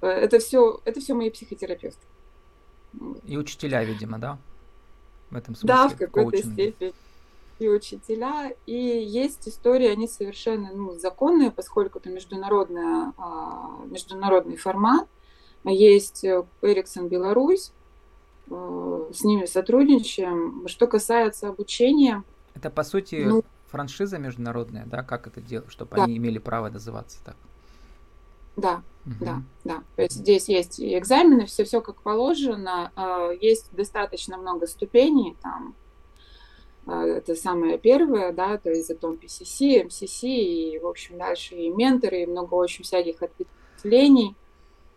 Э, 0.00 0.06
это 0.06 0.38
все, 0.38 0.80
это 0.84 1.00
все 1.00 1.14
мои 1.14 1.30
психотерапевты. 1.30 2.06
И 3.24 3.36
учителя, 3.36 3.82
видимо, 3.82 4.20
да? 4.20 4.38
В 5.30 5.36
этом 5.36 5.56
смысле. 5.56 5.66
Да, 5.66 5.88
в 5.88 5.96
какой-то 5.96 6.36
степени. 6.38 6.92
И 7.58 7.68
учителя. 7.68 8.52
И 8.66 8.76
есть 8.76 9.48
истории, 9.48 9.88
они 9.88 10.06
совершенно 10.06 10.70
ну, 10.72 10.94
законные, 10.94 11.50
поскольку 11.50 11.98
это 11.98 12.08
международная, 12.08 13.12
а, 13.18 13.80
международный 13.86 14.58
формат. 14.58 15.08
Есть 15.64 16.24
Эриксон 16.24 17.08
Беларусь, 17.08 17.72
э, 18.50 19.10
с 19.12 19.24
ними 19.24 19.46
сотрудничаем. 19.46 20.68
Что 20.68 20.86
касается 20.86 21.48
обучения... 21.48 22.22
Это, 22.54 22.70
по 22.70 22.84
сути, 22.84 23.24
ну, 23.26 23.42
франшиза 23.68 24.18
международная, 24.18 24.86
да? 24.86 25.02
Как 25.02 25.26
это 25.26 25.40
делать, 25.40 25.70
чтобы 25.70 25.96
да. 25.96 26.04
они 26.04 26.16
имели 26.16 26.38
право 26.38 26.68
называться 26.68 27.18
так? 27.24 27.36
Да, 28.56 28.82
угу. 29.04 29.16
да, 29.20 29.42
да. 29.64 29.82
То 29.96 30.02
есть 30.02 30.14
здесь 30.14 30.48
есть 30.48 30.78
и 30.78 30.96
экзамены, 30.96 31.46
все, 31.46 31.64
все 31.64 31.80
как 31.80 32.02
положено. 32.02 32.92
А, 32.94 33.30
есть 33.30 33.68
достаточно 33.72 34.36
много 34.36 34.66
ступеней, 34.66 35.36
там 35.42 35.74
а, 36.86 37.04
это 37.04 37.34
самое 37.34 37.78
первое, 37.78 38.32
да, 38.32 38.58
то 38.58 38.70
есть 38.70 38.86
затем 38.86 39.12
PCC, 39.12 39.86
MCC, 39.86 40.28
и, 40.28 40.78
в 40.78 40.86
общем, 40.86 41.18
дальше 41.18 41.56
и 41.56 41.68
менторы, 41.68 42.22
и 42.22 42.26
много 42.26 42.54
очень 42.54 42.84
всяких 42.84 43.16
ответвлений. 43.22 44.36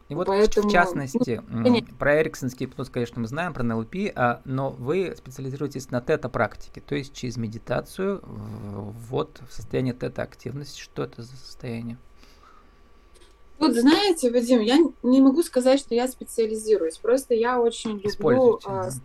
И 0.10 0.16
вот 0.16 0.28
Поэтому, 0.28 0.70
в 0.70 0.72
частности, 0.72 1.42
ну, 1.50 1.82
про 2.00 2.22
эриксонский 2.22 2.66
гипноз, 2.66 2.90
конечно, 2.90 3.20
мы 3.20 3.28
знаем, 3.28 3.54
про 3.54 3.64
НЛП, 3.64 3.96
а, 4.16 4.42
но 4.46 4.70
вы 4.70 5.14
специализируетесь 5.18 5.92
на 5.92 6.00
тета-практике, 6.00 6.80
то 6.80 6.96
есть 6.96 7.14
через 7.14 7.36
медитацию, 7.36 8.22
вот 8.24 9.42
в 9.50 9.54
состояние 9.54 9.94
тета-активности. 9.94 10.80
Что 10.80 11.04
это 11.04 11.24
за 11.24 11.36
состояние? 11.36 11.98
Тут, 13.60 13.76
знаете, 13.76 14.32
Вадим, 14.32 14.62
я 14.62 14.78
не 15.04 15.22
могу 15.22 15.44
сказать, 15.44 15.80
что 15.80 15.96
я 15.96 16.08
специализируюсь. 16.08 16.98
Просто 16.98 17.34
я 17.34 17.60
очень 17.60 18.00
люблю 18.00 18.60
э, 18.66 18.92
сочетать, 18.92 19.02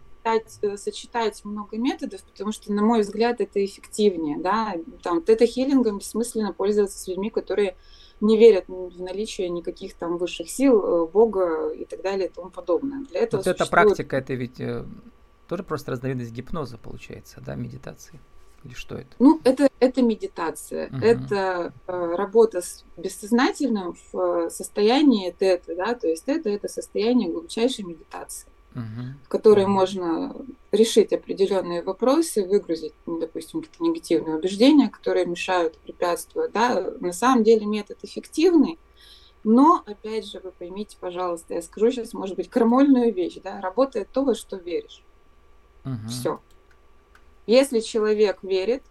сочетать 0.76 1.44
много 1.44 1.76
методов, 1.76 2.22
потому 2.22 2.52
что, 2.52 2.72
на 2.72 2.82
мой 2.82 3.00
взгляд, 3.00 3.40
это 3.40 3.64
эффективнее. 3.64 4.38
Да? 4.38 4.74
Там, 5.02 5.22
тета-хиллингом 5.22 5.98
бессмысленно 5.98 6.52
пользоваться 6.52 6.98
с 6.98 7.08
людьми, 7.08 7.30
которые 7.30 7.76
не 8.20 8.38
верят 8.38 8.66
в 8.68 9.02
наличие 9.02 9.48
никаких 9.48 9.94
там 9.94 10.16
высших 10.16 10.48
сил, 10.48 10.80
э, 10.84 11.06
Бога 11.06 11.70
и 11.70 11.84
так 11.84 12.02
далее 12.02 12.28
и 12.28 12.30
тому 12.30 12.50
подобное. 12.50 13.04
Для 13.06 13.20
этого 13.20 13.40
вот 13.40 13.44
существует... 13.44 13.60
эта 13.60 13.70
практика, 13.70 14.16
это 14.16 14.34
ведь 14.34 14.60
э, 14.60 14.84
тоже 15.48 15.64
просто 15.64 15.90
разновидность 15.90 16.30
гипноза 16.30 16.78
получается, 16.78 17.42
да, 17.44 17.56
медитации. 17.56 18.20
Или 18.64 18.74
что 18.74 18.94
это? 18.94 19.10
Ну, 19.18 19.40
это, 19.42 19.68
это 19.80 20.02
медитация. 20.02 20.86
Угу. 20.88 20.98
Это 20.98 21.72
э, 21.88 22.14
работа 22.14 22.60
с 22.60 22.84
бессознательным 22.96 23.96
в 24.12 24.50
состоянии 24.50 25.30
тета, 25.32 25.74
да, 25.74 25.94
то 25.94 26.06
есть 26.06 26.24
это 26.26 26.48
это 26.48 26.68
состояние 26.68 27.28
глубочайшей 27.28 27.84
медитации, 27.84 28.48
угу. 28.74 29.14
в 29.24 29.28
которой 29.28 29.66
можно 29.66 30.34
решить 30.70 31.12
определенные 31.12 31.82
вопросы, 31.82 32.44
выгрузить, 32.46 32.94
ну, 33.06 33.18
допустим, 33.18 33.62
какие-то 33.62 33.84
негативные 33.84 34.36
убеждения, 34.36 34.88
которые 34.88 35.26
мешают, 35.26 35.78
препятствуют, 35.78 36.52
да. 36.52 36.92
На 37.00 37.12
самом 37.12 37.44
деле 37.44 37.66
метод 37.66 37.98
эффективный, 38.02 38.78
но, 39.44 39.82
опять 39.86 40.26
же, 40.26 40.40
вы 40.40 40.52
поймите, 40.52 40.96
пожалуйста, 41.00 41.54
я 41.54 41.62
скажу 41.62 41.90
сейчас, 41.90 42.12
может 42.12 42.36
быть, 42.36 42.48
крамольную 42.48 43.12
вещь, 43.12 43.38
да, 43.42 43.60
работает 43.60 44.08
то, 44.12 44.24
во 44.24 44.34
что 44.34 44.56
веришь. 44.56 45.02
Угу. 45.84 46.08
Все. 46.08 46.40
Если 47.46 47.80
человек 47.80 48.38
верит, 48.42 48.82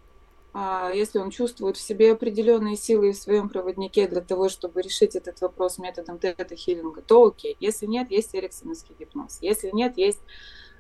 если 0.54 1.20
он 1.20 1.30
чувствует 1.30 1.78
в 1.78 1.82
себе 1.82 2.12
определенные 2.12 2.76
силы 2.76 3.14
в 3.14 3.18
своем 3.18 3.48
проводнике 3.48 4.08
для 4.08 4.22
того, 4.22 4.50
чтобы 4.50 4.82
решить 4.82 5.16
этот 5.16 5.40
вопрос 5.40 5.78
методом 5.78 6.20
тета-хиллинга, 6.20 7.02
то 7.02 7.28
окей. 7.28 7.56
Если 7.60 7.86
нет, 7.86 8.12
есть 8.12 8.36
эриксоновский 8.36 8.96
гипноз. 9.00 9.38
Если 9.42 9.70
нет, 9.72 9.98
есть 9.98 10.20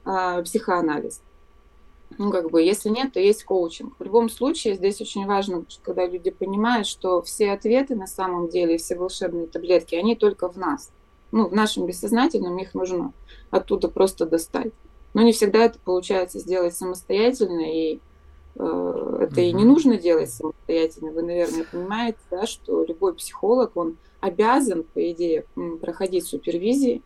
а, 0.04 0.42
психоанализ. 0.42 1.22
Ну, 2.18 2.32
как 2.32 2.52
бы, 2.52 2.62
если 2.62 2.90
нет, 2.90 3.14
то 3.14 3.20
есть 3.20 3.44
коучинг. 3.44 3.98
В 3.98 4.04
любом 4.04 4.30
случае, 4.30 4.76
здесь 4.76 5.00
очень 5.00 5.26
важно, 5.26 5.66
когда 5.82 6.06
люди 6.06 6.30
понимают, 6.30 6.88
что 6.88 7.22
все 7.22 7.52
ответы 7.52 7.96
на 7.96 8.08
самом 8.08 8.50
деле, 8.50 8.78
все 8.78 8.96
волшебные 8.96 9.48
таблетки, 9.48 9.96
они 9.96 10.16
только 10.16 10.50
в 10.50 10.58
нас. 10.58 10.92
Ну, 11.32 11.48
в 11.48 11.54
нашем 11.54 11.86
бессознательном 11.86 12.58
их 12.58 12.74
нужно 12.74 13.14
оттуда 13.50 13.88
просто 13.88 14.26
достать. 14.26 14.74
Но 15.14 15.22
не 15.22 15.32
всегда 15.32 15.60
это 15.60 15.80
получается 15.80 16.40
сделать 16.40 16.76
самостоятельно, 16.76 17.62
и 17.62 17.96
э, 17.96 18.00
это 18.56 18.62
mm-hmm. 18.66 19.50
и 19.50 19.54
не 19.54 19.66
нужно 19.66 19.98
делать 19.98 20.32
самостоятельно. 20.32 21.12
Вы, 21.12 21.22
наверное, 21.24 21.66
понимаете, 21.72 22.20
да, 22.30 22.46
что 22.46 22.84
любой 22.84 23.14
психолог, 23.14 23.76
он 23.78 23.98
обязан, 24.20 24.84
по 24.84 25.12
идее, 25.12 25.46
проходить 25.82 26.26
супервизии. 26.26 27.02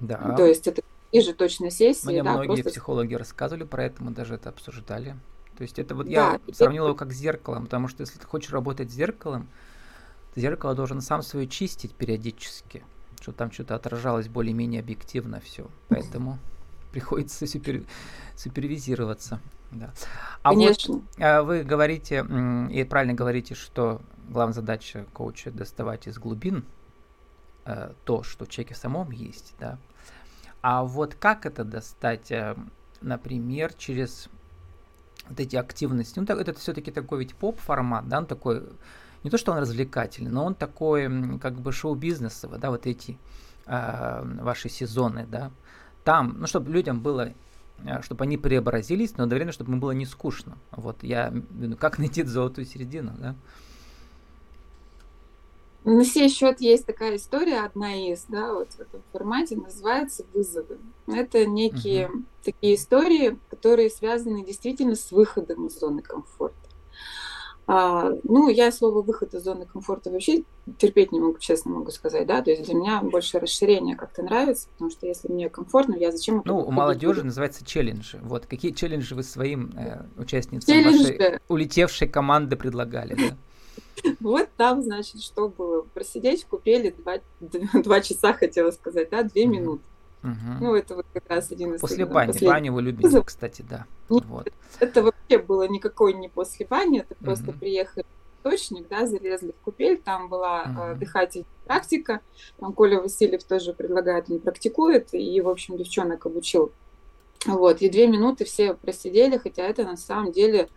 Да. 0.00 0.34
То 0.36 0.44
есть 0.44 0.66
это 0.66 0.82
и 1.12 1.20
же 1.20 1.32
точно 1.32 1.70
сессии. 1.70 2.06
Мне 2.06 2.22
да, 2.22 2.32
многие 2.32 2.62
просто... 2.62 2.70
психологи 2.70 3.14
рассказывали 3.14 3.64
про 3.64 3.84
это, 3.84 4.02
мы 4.02 4.10
даже 4.10 4.34
это 4.34 4.50
обсуждали. 4.50 5.16
То 5.56 5.62
есть 5.62 5.78
это 5.78 5.94
вот 5.94 6.06
да, 6.06 6.38
я 6.46 6.54
сравнил 6.54 6.84
его 6.86 6.94
как 6.94 7.12
с 7.12 7.16
зеркалом, 7.16 7.64
потому 7.64 7.88
что 7.88 8.02
если 8.02 8.18
ты 8.18 8.26
хочешь 8.26 8.52
работать 8.52 8.90
с 8.90 8.94
зеркалом, 8.94 9.48
зеркало 10.34 10.74
должен 10.74 11.00
сам 11.00 11.22
свое 11.22 11.46
чистить 11.48 11.94
периодически, 11.94 12.84
чтобы 13.20 13.38
там 13.38 13.50
что-то 13.50 13.74
отражалось 13.74 14.28
более-менее 14.28 14.80
объективно 14.80 15.40
все. 15.40 15.66
Поэтому 15.88 16.38
приходится 16.96 17.46
супер, 17.46 17.82
супервизироваться. 18.36 19.38
Да. 19.70 19.92
А 20.42 20.50
Конечно. 20.50 20.94
вот 20.94 21.04
а 21.18 21.42
вы 21.42 21.62
говорите, 21.62 22.24
и 22.70 22.84
правильно 22.84 23.12
говорите, 23.12 23.54
что 23.54 24.00
главная 24.30 24.54
задача 24.54 25.04
коуча 25.12 25.50
доставать 25.50 26.06
из 26.06 26.18
глубин 26.18 26.64
э, 27.66 27.92
то, 28.04 28.22
что 28.22 28.46
в 28.46 28.48
человеке 28.48 28.74
самом 28.74 29.10
есть, 29.10 29.54
да. 29.60 29.76
А 30.62 30.84
вот 30.84 31.14
как 31.14 31.44
это 31.44 31.64
достать, 31.64 32.30
э, 32.30 32.56
например, 33.02 33.74
через 33.74 34.30
вот 35.28 35.38
эти 35.38 35.56
активности? 35.56 36.18
Ну, 36.18 36.24
так, 36.24 36.40
это 36.40 36.54
все-таки 36.54 36.90
такой 36.90 37.18
ведь 37.18 37.34
поп-формат, 37.34 38.08
да, 38.08 38.18
он 38.18 38.26
такой, 38.26 38.62
не 39.22 39.28
то, 39.28 39.36
что 39.36 39.52
он 39.52 39.58
развлекательный, 39.58 40.30
но 40.30 40.46
он 40.46 40.54
такой, 40.54 41.38
как 41.40 41.60
бы 41.60 41.72
шоу-бизнесовый, 41.72 42.58
да, 42.58 42.70
вот 42.70 42.86
эти 42.86 43.18
э, 43.66 44.22
ваши 44.40 44.70
сезоны, 44.70 45.26
да. 45.26 45.50
Там, 46.06 46.36
ну, 46.38 46.46
чтобы 46.46 46.70
людям 46.70 47.00
было 47.00 47.34
э, 47.84 48.00
чтобы 48.02 48.22
они 48.22 48.36
преобразились, 48.36 49.16
но 49.16 49.24
одновременно, 49.24 49.52
чтобы 49.52 49.72
им 49.72 49.80
было 49.80 49.90
не 49.90 50.06
скучно. 50.06 50.56
Вот 50.70 51.02
я, 51.02 51.32
ну, 51.50 51.76
как 51.76 51.98
найти 51.98 52.22
золотую 52.22 52.64
середину, 52.64 53.10
да? 53.18 53.34
На 55.82 56.04
сей 56.04 56.28
счет 56.28 56.60
есть 56.60 56.86
такая 56.86 57.16
история, 57.16 57.64
одна 57.64 57.92
из, 57.92 58.24
да, 58.28 58.54
вот 58.54 58.70
в 58.70 58.80
этом 58.80 59.02
формате, 59.12 59.56
называется 59.56 60.24
«Вызовы». 60.32 60.78
Это 61.08 61.44
некие 61.44 62.06
uh-huh. 62.06 62.22
такие 62.44 62.76
истории, 62.76 63.36
которые 63.50 63.90
связаны 63.90 64.44
действительно 64.44 64.94
с 64.94 65.10
выходом 65.10 65.66
из 65.66 65.78
зоны 65.78 66.02
комфорта. 66.02 66.65
А, 67.68 68.12
ну, 68.22 68.48
я 68.48 68.70
слово 68.70 69.02
выход 69.02 69.34
из 69.34 69.42
зоны 69.42 69.66
комфорта 69.66 70.10
вообще 70.10 70.44
терпеть 70.78 71.10
не 71.10 71.18
могу, 71.18 71.38
честно 71.38 71.72
могу 71.72 71.90
сказать, 71.90 72.24
да, 72.26 72.40
то 72.40 72.50
есть 72.50 72.62
для 72.62 72.74
меня 72.74 73.02
больше 73.02 73.40
расширение 73.40 73.96
как-то 73.96 74.22
нравится, 74.22 74.68
потому 74.72 74.90
что 74.90 75.06
если 75.06 75.32
мне 75.32 75.50
комфортно, 75.50 75.96
я 75.96 76.12
зачем 76.12 76.42
Ну, 76.44 76.58
у 76.58 76.70
молодежи 76.70 77.14
буду? 77.16 77.26
называется 77.26 77.64
челленджи. 77.64 78.20
Вот, 78.22 78.46
какие 78.46 78.70
челленджи 78.70 79.16
вы 79.16 79.24
своим 79.24 79.72
э, 79.76 80.04
участницам 80.16 80.72
челленджи. 80.72 81.18
вашей 81.18 81.40
улетевшей 81.48 82.08
команды 82.08 82.54
предлагали, 82.56 83.14
да? 83.14 83.36
Вот 84.20 84.48
там, 84.56 84.82
значит, 84.82 85.20
что 85.22 85.48
было? 85.48 85.82
Просидеть 85.82 86.44
в 86.44 86.46
купели 86.46 86.90
два, 86.90 87.14
два 87.82 88.00
часа, 88.00 88.32
хотела 88.32 88.70
сказать, 88.70 89.10
да, 89.10 89.24
две 89.24 89.46
минуты. 89.46 89.82
Угу. 90.26 90.64
Ну, 90.64 90.74
это 90.74 90.96
вот 90.96 91.06
как 91.12 91.28
раз 91.28 91.52
один 91.52 91.74
из... 91.74 91.80
После 91.80 92.04
бани. 92.04 92.28
Последних... 92.28 92.50
Баню 92.50 92.72
вы 92.72 92.82
любите, 92.82 93.22
кстати, 93.22 93.62
да. 93.68 93.86
Нет, 94.08 94.24
вот. 94.26 94.52
Это 94.80 95.02
вообще 95.02 95.38
было 95.38 95.68
никакой 95.68 96.14
не 96.14 96.28
после 96.28 96.66
бани, 96.66 97.00
это 97.00 97.14
просто 97.14 97.50
угу. 97.50 97.60
приехали 97.60 98.04
в 98.42 98.48
источник, 98.48 98.88
да, 98.88 99.06
залезли 99.06 99.52
в 99.52 99.64
купель, 99.64 99.98
там 99.98 100.28
была 100.28 100.62
угу. 100.62 100.80
э, 100.80 100.94
дыхательная 100.96 101.46
практика, 101.64 102.20
там 102.58 102.72
Коля 102.72 103.00
Васильев 103.00 103.44
тоже 103.44 103.72
предлагает, 103.72 104.30
он 104.30 104.40
практикует, 104.40 105.14
и, 105.14 105.40
в 105.40 105.48
общем, 105.48 105.76
девчонок 105.76 106.26
обучил. 106.26 106.72
Вот, 107.46 107.80
и 107.82 107.88
две 107.88 108.08
минуты 108.08 108.44
все 108.44 108.74
просидели, 108.74 109.38
хотя 109.38 109.62
это 109.62 109.84
на 109.84 109.96
самом 109.96 110.32
деле 110.32 110.68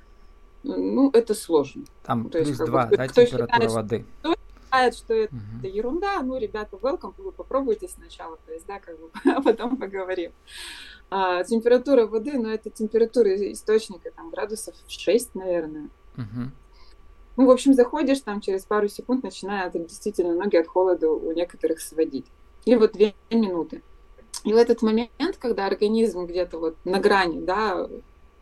ну, 0.64 1.10
это 1.12 1.34
сложно. 1.34 1.86
Там 2.04 2.24
ну, 2.24 2.30
То 2.30 2.40
плюс 2.40 2.50
есть, 2.50 2.66
2, 2.66 2.86
бы, 2.88 2.98
да, 2.98 3.08
температура 3.08 3.48
считает, 3.48 3.72
воды. 3.72 4.06
Кто 4.20 4.36
считает, 4.70 4.96
что 4.96 5.14
это 5.14 5.36
угу. 5.36 5.68
ерунда, 5.68 6.22
ну, 6.22 6.38
ребята, 6.38 6.78
welcome, 6.78 7.14
вы 7.18 7.32
попробуйте 7.32 7.88
сначала, 7.88 8.38
то 8.46 8.54
есть, 8.54 8.66
да, 8.68 8.80
как 8.80 9.00
бы, 9.00 9.10
а 9.26 9.42
потом 9.42 9.78
поговорим. 9.78 10.32
А, 11.10 11.44
температура 11.44 12.06
воды, 12.06 12.34
ну, 12.38 12.50
это 12.50 12.70
температура 12.70 13.36
источника, 13.52 14.12
там, 14.12 14.30
градусов 14.30 14.76
6, 14.88 15.36
наверное. 15.36 15.90
Угу. 16.18 16.52
Ну, 17.38 17.46
в 17.46 17.52
общем, 17.52 17.74
заходишь, 17.74 18.20
там 18.20 18.42
через 18.42 18.66
пару 18.66 18.88
секунд 18.90 19.24
начинает 19.24 19.74
действительно 19.74 20.36
ноги 20.36 20.58
от 20.58 20.68
холода 20.68 21.10
у 21.10 21.32
некоторых 21.32 21.80
сводить. 21.80 22.26
И 22.66 22.76
вот 22.76 22.94
две 22.94 23.16
минуты. 23.32 23.82
И 24.44 24.54
в 24.54 24.58
этот 24.58 24.82
момент, 24.82 25.38
когда 25.40 25.66
организм 25.66 26.26
где-то 26.26 26.60
вот 26.60 26.78
на 26.86 27.00
грани, 27.00 27.42
да, 27.42 27.90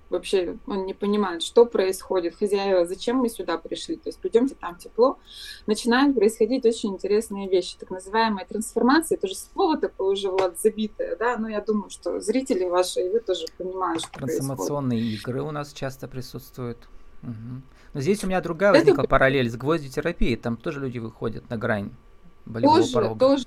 вообще 0.10 0.58
он 0.66 0.86
не 0.86 0.94
понимает, 0.94 1.44
что 1.44 1.66
происходит, 1.66 2.36
хозяева, 2.36 2.86
зачем 2.86 3.18
мы 3.18 3.30
сюда 3.30 3.58
пришли, 3.58 3.96
то 3.96 4.10
есть 4.10 4.20
придемте 4.20 4.56
там 4.56 4.76
тепло, 4.76 5.18
начинают 5.66 6.16
происходить 6.16 6.66
очень 6.66 6.94
интересные 6.94 7.50
вещи, 7.50 7.78
так 7.78 7.90
называемая 7.90 8.46
трансформация, 8.46 9.18
это 9.18 9.28
же 9.28 9.36
слово 9.36 9.78
такое 9.78 10.14
уже, 10.14 10.30
Влад, 10.30 10.60
забитое, 10.60 11.16
да, 11.18 11.38
но 11.38 11.50
я 11.50 11.62
думаю, 11.62 11.90
что 11.90 12.20
зрители 12.20 12.66
ваши, 12.66 13.02
и 13.02 13.10
вы 13.10 13.20
тоже 13.20 13.46
понимаете, 13.58 14.06
что 14.06 14.20
Трансформационные 14.20 15.00
происходит. 15.00 15.22
игры 15.22 15.42
у 15.42 15.52
нас 15.52 15.74
часто 15.74 16.08
присутствуют. 16.08 16.78
Угу. 17.24 17.62
Но 17.94 18.02
здесь 18.02 18.24
у 18.24 18.28
меня 18.28 18.42
другая 18.42 18.72
возникла 18.72 19.02
это... 19.02 19.10
параллель 19.10 19.50
с 19.50 19.56
гвоздитерапией, 19.56 20.36
там 20.36 20.56
тоже 20.58 20.80
люди 20.80 21.00
выходят 21.00 21.50
на 21.50 21.58
грань 21.58 21.92
болевого 22.46 22.80
тоже, 22.80 22.94
порога. 22.94 23.20
Тоже 23.20 23.46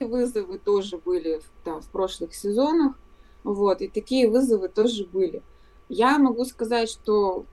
вызовы 0.00 0.58
тоже 0.58 0.98
были 0.98 1.40
да, 1.64 1.80
в 1.80 1.86
прошлых 1.88 2.34
сезонах, 2.34 2.94
вот, 3.44 3.80
и 3.80 3.88
такие 3.88 4.28
вызовы 4.28 4.68
тоже 4.68 5.04
были. 5.06 5.42
Я 5.88 6.18
могу 6.18 6.44
сказать, 6.44 6.90
что 6.90 7.46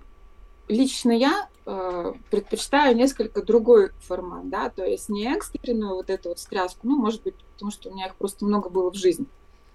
лично 0.67 1.11
я 1.11 1.47
э, 1.65 2.13
предпочитаю 2.31 2.95
несколько 2.95 3.41
другой 3.41 3.91
формат, 3.99 4.49
да, 4.49 4.69
то 4.69 4.83
есть 4.83 5.09
не 5.09 5.25
экстренную 5.31 5.95
вот 5.95 6.09
эту 6.09 6.29
вот 6.29 6.39
стряску, 6.39 6.87
ну, 6.87 6.97
может 6.97 7.23
быть, 7.23 7.35
потому 7.53 7.71
что 7.71 7.89
у 7.89 7.93
меня 7.93 8.07
их 8.07 8.15
просто 8.15 8.45
много 8.45 8.69
было 8.69 8.91
в 8.91 8.95
жизни, 8.95 9.25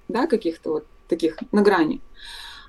да, 0.09 0.27
каких-то 0.27 0.71
вот 0.71 0.87
таких 1.09 1.39
на 1.53 1.63
грани. 1.63 2.01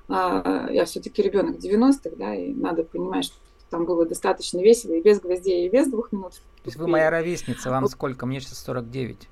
А, 0.08 0.68
я 0.70 0.84
все-таки 0.84 1.22
ребенок 1.22 1.56
90-х, 1.56 2.16
да, 2.16 2.34
и 2.34 2.52
надо 2.52 2.84
понимать, 2.84 3.24
что 3.26 3.36
там 3.70 3.86
было 3.86 4.04
достаточно 4.04 4.58
весело 4.60 4.92
и 4.92 5.00
без 5.00 5.20
гвоздей, 5.20 5.66
и 5.66 5.70
без 5.70 5.88
двух 5.88 6.12
минут. 6.12 6.32
То 6.32 6.66
есть 6.66 6.76
вы 6.76 6.86
моя 6.86 7.10
ровесница, 7.10 7.70
вам 7.70 7.84
вот. 7.84 7.92
сколько? 7.92 8.26
Мне 8.26 8.40
сейчас 8.40 8.58
49. 8.64 9.28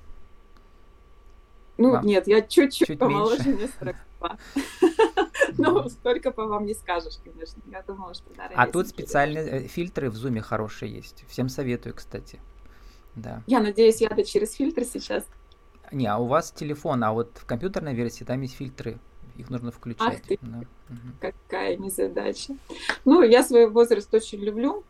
Ну, 1.77 1.91
вам. 1.91 2.05
нет, 2.05 2.27
я 2.27 2.41
чуть-чуть 2.41 2.87
Чуть 2.87 2.99
помоложе, 2.99 3.43
меньше. 3.43 3.67
мне 3.79 3.95
42. 4.19 4.37
Ну, 5.57 5.89
столько 5.89 6.31
по 6.31 6.45
вам 6.45 6.65
не 6.65 6.73
скажешь, 6.73 7.19
конечно. 7.23 7.61
Я 7.71 7.81
думала, 7.81 8.13
что 8.13 8.25
да. 8.35 8.49
А 8.55 8.67
тут 8.67 8.87
специальные 8.87 9.45
э, 9.45 9.67
фильтры 9.67 10.09
в 10.09 10.15
зуме 10.15 10.41
хорошие 10.41 10.93
есть. 10.93 11.25
Всем 11.27 11.49
советую, 11.49 11.95
кстати. 11.95 12.39
Да. 13.15 13.43
Я 13.47 13.59
надеюсь, 13.59 14.01
я-то 14.01 14.23
через 14.23 14.53
фильтр 14.53 14.83
сейчас. 14.85 15.25
Не, 15.91 16.07
а 16.07 16.17
у 16.17 16.25
вас 16.25 16.51
телефон, 16.51 17.03
а 17.03 17.11
вот 17.11 17.31
в 17.35 17.45
компьютерной 17.45 17.93
версии 17.93 18.23
там 18.23 18.41
есть 18.41 18.55
фильтры. 18.55 18.97
Их 19.35 19.49
нужно 19.49 19.71
включать. 19.71 20.21
Ах 20.21 20.21
ты, 20.21 20.37
да. 20.41 20.61
какая 21.19 21.77
незадача. 21.77 22.55
Ну, 23.05 23.21
я 23.23 23.43
свой 23.43 23.69
возраст 23.69 24.13
очень 24.13 24.39
люблю. 24.39 24.83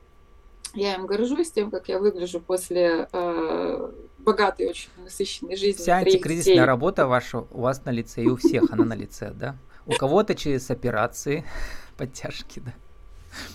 Я 0.73 0.95
им 0.95 1.05
горжусь 1.05 1.51
тем, 1.51 1.69
как 1.69 1.89
я 1.89 1.99
выгляжу 1.99 2.39
после 2.39 3.07
э, 3.11 3.91
богатой, 4.19 4.69
очень 4.69 4.89
насыщенной 5.03 5.55
жизни. 5.55 5.81
Вся 5.81 5.97
антикризисная 5.97 6.65
работа 6.65 7.07
ваша 7.07 7.39
у 7.39 7.61
вас 7.61 7.83
на 7.83 7.89
лице, 7.89 8.23
и 8.23 8.27
у 8.27 8.37
всех 8.37 8.71
она 8.71 8.85
на 8.85 8.93
лице, 8.93 9.31
да? 9.31 9.57
У 9.85 9.93
кого-то 9.93 10.35
через 10.35 10.69
операции, 10.69 11.45
подтяжки, 11.97 12.59
да. 12.59 12.73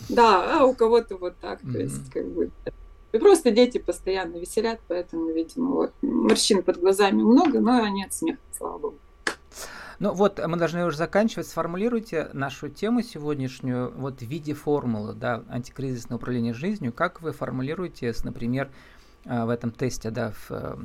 Да, 0.08 0.60
а 0.60 0.64
у 0.64 0.74
кого-то 0.74 1.16
вот 1.16 1.36
так, 1.38 1.60
то 1.60 1.78
есть 1.78 2.10
как 2.10 2.26
бы... 2.26 2.50
И 3.12 3.18
просто 3.18 3.50
дети 3.50 3.78
постоянно 3.78 4.36
веселят, 4.36 4.80
поэтому, 4.88 5.30
видимо, 5.32 5.72
вот 5.72 5.92
морщин 6.02 6.62
под 6.62 6.78
глазами 6.80 7.22
много, 7.22 7.60
но 7.60 7.86
нет 7.88 8.12
смеха, 8.12 8.40
слава 8.52 8.78
богу. 8.78 8.96
Ну 9.98 10.12
вот, 10.12 10.38
мы 10.46 10.58
должны 10.58 10.84
уже 10.84 10.98
заканчивать. 10.98 11.46
Сформулируйте 11.46 12.28
нашу 12.34 12.68
тему 12.68 13.02
сегодняшнюю 13.02 13.92
вот 13.96 14.20
в 14.20 14.22
виде 14.22 14.52
формулы, 14.52 15.14
да, 15.14 15.42
антикризисное 15.48 16.16
управление 16.16 16.52
жизнью. 16.52 16.92
Как 16.92 17.22
вы 17.22 17.32
формулируете, 17.32 18.12
например, 18.22 18.70
э, 19.24 19.44
в 19.44 19.48
этом 19.48 19.70
тесте, 19.70 20.10
да, 20.10 20.34
в 20.48 20.78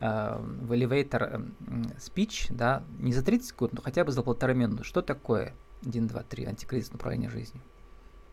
э, 0.00 0.04
Э, 0.06 0.36
в 0.38 0.72
elevator 0.72 1.50
speech, 1.98 2.48
да, 2.50 2.84
не 2.98 3.14
за 3.14 3.24
30 3.24 3.48
секунд, 3.48 3.72
но 3.72 3.80
хотя 3.80 4.04
бы 4.04 4.12
за 4.12 4.22
полтора 4.22 4.52
минуты. 4.52 4.84
Что 4.84 5.00
такое 5.00 5.54
1, 5.86 6.06
2, 6.06 6.22
3 6.22 6.44
антикризисное 6.44 6.96
управление 6.96 7.30
жизнью 7.30 7.62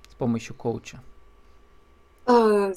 с 0.10 0.16
помощью 0.16 0.56
коуча? 0.56 1.02
А, 2.26 2.74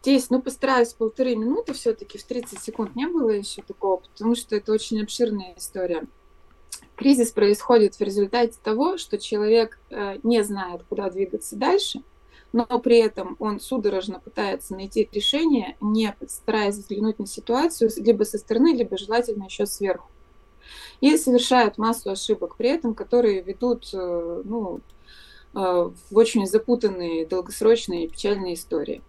здесь, 0.00 0.30
ну, 0.30 0.40
постараюсь 0.40 0.94
полторы 0.94 1.36
минуты 1.36 1.74
все-таки, 1.74 2.16
в 2.16 2.24
30 2.24 2.58
секунд 2.58 2.96
не 2.96 3.06
было 3.06 3.28
еще 3.28 3.60
такого, 3.60 3.98
потому 3.98 4.34
что 4.34 4.56
это 4.56 4.72
очень 4.72 5.02
обширная 5.02 5.54
история. 5.58 6.06
Кризис 6.96 7.32
происходит 7.32 7.96
в 7.96 8.00
результате 8.00 8.56
того, 8.62 8.96
что 8.96 9.18
человек 9.18 9.78
э, 9.90 10.16
не 10.22 10.42
знает, 10.44 10.82
куда 10.88 11.10
двигаться 11.10 11.56
дальше, 11.56 12.02
но 12.52 12.66
при 12.80 12.98
этом 12.98 13.36
он 13.38 13.60
судорожно 13.60 14.20
пытается 14.20 14.74
найти 14.74 15.08
решение, 15.12 15.76
не 15.80 16.14
стараясь 16.26 16.76
взглянуть 16.76 17.18
на 17.18 17.26
ситуацию 17.26 17.90
либо 17.96 18.24
со 18.24 18.38
стороны, 18.38 18.74
либо 18.74 18.96
желательно 18.98 19.44
еще 19.44 19.66
сверху. 19.66 20.10
И 21.00 21.16
совершают 21.16 21.78
массу 21.78 22.10
ошибок 22.10 22.56
при 22.56 22.70
этом, 22.70 22.94
которые 22.94 23.42
ведут 23.42 23.88
э, 23.92 24.42
ну, 24.44 24.80
э, 25.54 25.58
в 25.58 26.16
очень 26.16 26.46
запутанные, 26.46 27.26
долгосрочные 27.26 28.04
и 28.04 28.08
печальные 28.08 28.54
истории. 28.54 29.02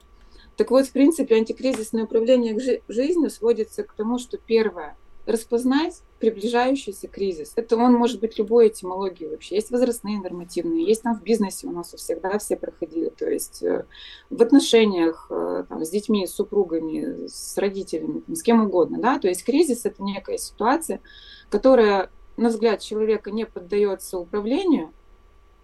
Так 0.55 0.71
вот, 0.71 0.87
в 0.87 0.91
принципе, 0.91 1.35
антикризисное 1.35 2.03
управление 2.03 2.81
жизнью 2.87 3.29
сводится 3.29 3.83
к 3.83 3.93
тому, 3.93 4.19
что 4.19 4.37
первое– 4.37 4.95
распознать 5.25 6.01
приближающийся 6.19 7.07
кризис. 7.07 7.53
Это 7.55 7.75
он 7.77 7.93
может 7.93 8.19
быть 8.19 8.37
любой 8.37 8.67
этимологии 8.67 9.25
вообще. 9.25 9.55
Есть 9.55 9.71
возрастные 9.71 10.19
нормативные, 10.19 10.85
есть 10.85 11.01
там 11.01 11.17
в 11.17 11.23
бизнесе 11.23 11.67
у 11.67 11.71
нас 11.71 11.93
у 11.93 11.97
всех, 11.97 12.21
да, 12.21 12.37
все 12.37 12.55
проходили. 12.55 13.09
То 13.09 13.29
есть 13.29 13.63
э, 13.63 13.85
в 14.29 14.41
отношениях 14.41 15.27
э, 15.29 15.65
там, 15.67 15.83
с 15.83 15.89
детьми, 15.89 16.27
с 16.27 16.35
супругами, 16.35 17.27
с 17.27 17.57
родителями, 17.57 18.21
там, 18.21 18.35
с 18.35 18.43
кем 18.43 18.63
угодно, 18.63 18.99
да. 18.99 19.19
То 19.19 19.27
есть 19.27 19.43
кризис– 19.43 19.81
это 19.85 20.03
некая 20.03 20.37
ситуация, 20.37 21.01
которая, 21.49 22.11
на 22.37 22.49
взгляд 22.49 22.81
человека, 22.81 23.31
не 23.31 23.45
поддается 23.45 24.19
управлению, 24.19 24.93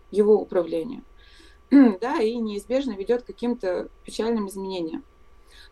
его 0.09 0.35
управлению, 0.39 1.03
да, 1.69 2.19
и 2.19 2.35
неизбежно 2.35 2.93
ведет 2.93 3.23
к 3.23 3.27
каким-то 3.27 3.89
печальным 4.03 4.47
изменениям. 4.47 5.03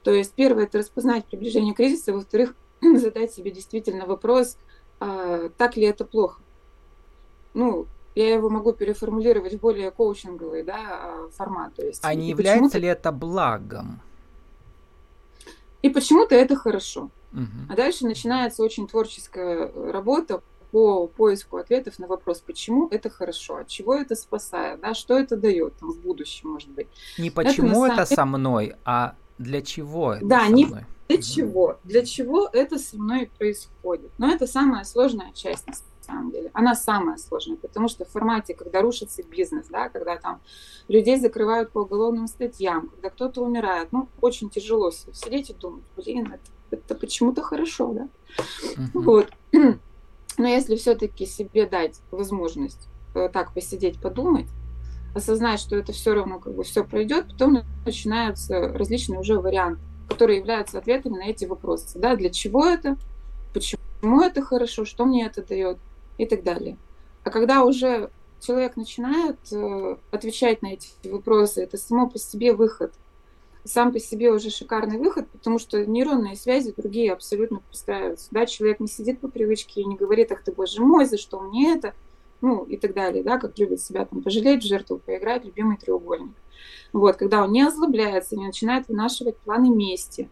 То 0.04 0.12
есть 0.12 0.34
первое– 0.34 0.64
это 0.66 0.78
распознать 0.78 1.26
приближение 1.26 1.74
кризиса, 1.74 2.14
во-вторых, 2.14 2.56
задать 3.00 3.34
себе 3.34 3.52
действительно 3.52 4.06
вопрос– 4.06 4.58
а, 5.00 5.50
так 5.58 5.78
ли 5.78 5.84
это 5.84 6.06
плохо. 6.06 6.42
Ну, 7.54 7.88
я 8.16 8.34
его 8.34 8.50
могу 8.50 8.74
переформулировать 8.74 9.54
в 9.54 9.60
более 9.60 9.92
коучинговый 9.92 10.64
да, 10.64 10.78
а, 10.78 11.30
формат. 11.36 11.76
То 11.76 11.86
есть, 11.86 12.02
а 12.04 12.14
не 12.14 12.30
является 12.30 12.78
ли 12.78 12.88
это 12.88 13.12
благом? 13.12 14.02
И 15.82 15.90
почему-то 15.90 16.36
это 16.36 16.56
хорошо. 16.56 17.10
Угу. 17.34 17.70
А 17.70 17.76
дальше 17.76 18.06
начинается 18.06 18.64
очень 18.64 18.88
творческая 18.88 19.72
работа 19.92 20.42
по 20.72 21.08
поиску 21.08 21.58
ответов 21.58 22.00
на 22.00 22.08
вопрос, 22.08 22.42
почему 22.42 22.88
это 22.90 23.10
хорошо, 23.10 23.58
от 23.58 23.68
чего 23.68 23.94
это 23.94 24.16
спасает, 24.16 24.82
да, 24.82 24.94
что 24.94 25.18
это 25.18 25.38
дает 25.38 25.76
там, 25.78 25.92
в 25.92 26.00
будущем, 26.00 26.50
может 26.50 26.70
быть. 26.70 26.88
Не 27.18 27.30
почему 27.30 27.86
это, 27.86 28.02
это 28.02 28.16
со 28.16 28.26
мной, 28.26 28.76
а 28.84 29.16
для 29.38 29.62
чего 29.62 30.14
это 30.14 30.26
да, 30.26 30.46
со 30.46 30.52
не, 30.52 30.66
мной. 30.66 30.86
Для 31.08 31.22
чего? 31.22 31.80
Для 31.84 32.06
чего 32.06 32.50
это 32.52 32.80
со 32.80 32.98
мной 32.98 33.30
происходит? 33.38 34.12
Но 34.18 34.32
это 34.32 34.48
самая 34.48 34.84
сложная 34.84 35.32
часть 35.34 35.68
на 35.68 35.74
самом 36.02 36.32
деле. 36.32 36.50
Она 36.54 36.76
самая 36.76 37.18
сложная, 37.18 37.58
потому 37.58 37.88
что 37.88 38.06
в 38.06 38.10
формате, 38.10 38.56
когда 38.56 38.82
рушится 38.82 39.22
бизнес, 39.24 39.68
да, 39.70 39.90
когда 39.90 40.18
там 40.18 40.42
людей 40.88 41.18
закрывают 41.20 41.72
по 41.72 41.80
уголовным 41.80 42.28
статьям, 42.28 42.90
когда 42.90 43.10
кто-то 43.10 43.42
умирает, 43.42 43.92
ну, 43.92 44.08
очень 44.22 44.50
тяжело 44.50 44.92
сидеть 44.92 45.52
и 45.52 45.54
думать, 45.54 45.84
блин, 45.96 46.34
это, 46.34 46.78
это 46.78 46.96
почему-то 46.96 47.42
хорошо, 47.44 47.94
да? 47.94 48.10
Uh-huh. 48.78 48.90
Вот. 48.94 49.32
Но 50.38 50.48
если 50.48 50.76
все-таки 50.76 51.26
себе 51.26 51.66
дать 51.68 52.02
возможность 52.12 52.88
э, 53.14 53.30
так 53.30 53.54
посидеть, 53.54 54.02
подумать, 54.02 54.48
осознать, 55.14 55.60
что 55.60 55.76
это 55.78 55.94
все 55.94 56.14
равно 56.14 56.40
как 56.40 56.56
бы 56.56 56.64
все 56.64 56.84
пройдет, 56.84 57.28
потом 57.28 57.60
начинаются 57.86 58.68
различные 58.68 59.20
уже 59.20 59.40
варианты 59.40 59.82
которые 60.08 60.40
являются 60.40 60.78
ответами 60.78 61.18
на 61.18 61.28
эти 61.28 61.46
вопросы. 61.46 62.00
Да, 62.00 62.16
для 62.16 62.30
чего 62.30 62.66
это, 62.66 62.98
почему 63.54 64.22
это 64.22 64.42
хорошо, 64.42 64.86
что 64.86 65.06
мне 65.06 65.26
это 65.26 65.44
дает 65.44 65.78
и 66.18 66.26
так 66.26 66.44
далее. 66.44 66.78
А 67.24 67.30
когда 67.30 67.64
уже 67.64 68.12
человек 68.40 68.78
начинает 68.78 69.38
э, 69.52 69.98
отвечать 70.12 70.62
на 70.62 70.74
эти 70.74 70.90
вопросы, 71.06 71.64
это 71.64 71.78
само 71.78 72.10
по 72.10 72.20
себе 72.20 72.54
выход. 72.54 72.94
Сам 73.64 73.92
по 73.92 74.00
себе 74.00 74.32
уже 74.32 74.52
шикарный 74.52 75.00
выход, 75.00 75.28
потому 75.30 75.58
что 75.58 75.84
нейронные 75.84 76.36
связи 76.36 76.72
другие 76.78 77.12
абсолютно 77.12 77.62
пристраиваются. 77.62 78.28
Да, 78.30 78.46
человек 78.46 78.80
не 78.80 78.88
сидит 78.88 79.20
по 79.20 79.28
привычке 79.28 79.82
и 79.82 79.86
не 79.86 79.96
говорит, 79.96 80.32
ах 80.32 80.44
ты, 80.44 80.52
боже 80.52 80.82
мой, 80.82 81.06
за 81.06 81.18
что 81.18 81.40
мне 81.40 81.76
это, 81.76 81.96
ну 82.42 82.64
и 82.64 82.78
так 82.78 82.94
далее, 82.94 83.24
да, 83.24 83.38
как 83.38 83.58
любит 83.58 83.82
себя 83.82 84.06
там 84.06 84.22
пожалеть 84.22 84.64
в 84.64 84.68
жертву, 84.68 85.00
поиграть 85.00 85.46
любимый 85.46 85.78
треугольник. 85.78 86.36
Вот, 86.94 87.18
когда 87.18 87.44
он 87.44 87.52
не 87.52 87.64
озлобляется, 87.64 88.36
не 88.36 88.46
начинает 88.46 88.88
вынашивать 88.88 89.38
планы 89.38 89.70
мести 89.70 90.30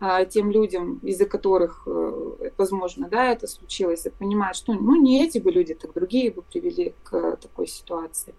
а, 0.00 0.24
тем 0.24 0.50
людям, 0.50 0.98
из-за 1.02 1.26
которых, 1.26 1.84
э, 1.86 2.50
возможно, 2.56 3.08
да, 3.08 3.32
это 3.32 3.46
случилось, 3.46 4.06
и 4.06 4.10
понимает, 4.10 4.56
что 4.56 4.74
ну, 4.74 5.00
не 5.00 5.24
эти 5.24 5.38
бы 5.38 5.50
люди, 5.50 5.74
так 5.74 5.92
другие 5.94 6.30
бы 6.30 6.42
привели 6.42 6.94
к 7.02 7.36
такой 7.36 7.66
ситуации. 7.66 8.34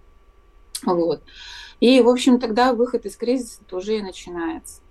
Вот. 0.83 1.21
И, 1.79 2.01
в 2.01 2.09
общем, 2.09 2.39
тогда 2.39 2.73
выход 2.73 3.05
из 3.05 3.15
кризиса 3.15 3.61
уже 3.71 3.97
и 3.97 4.01
начинается. 4.01 4.81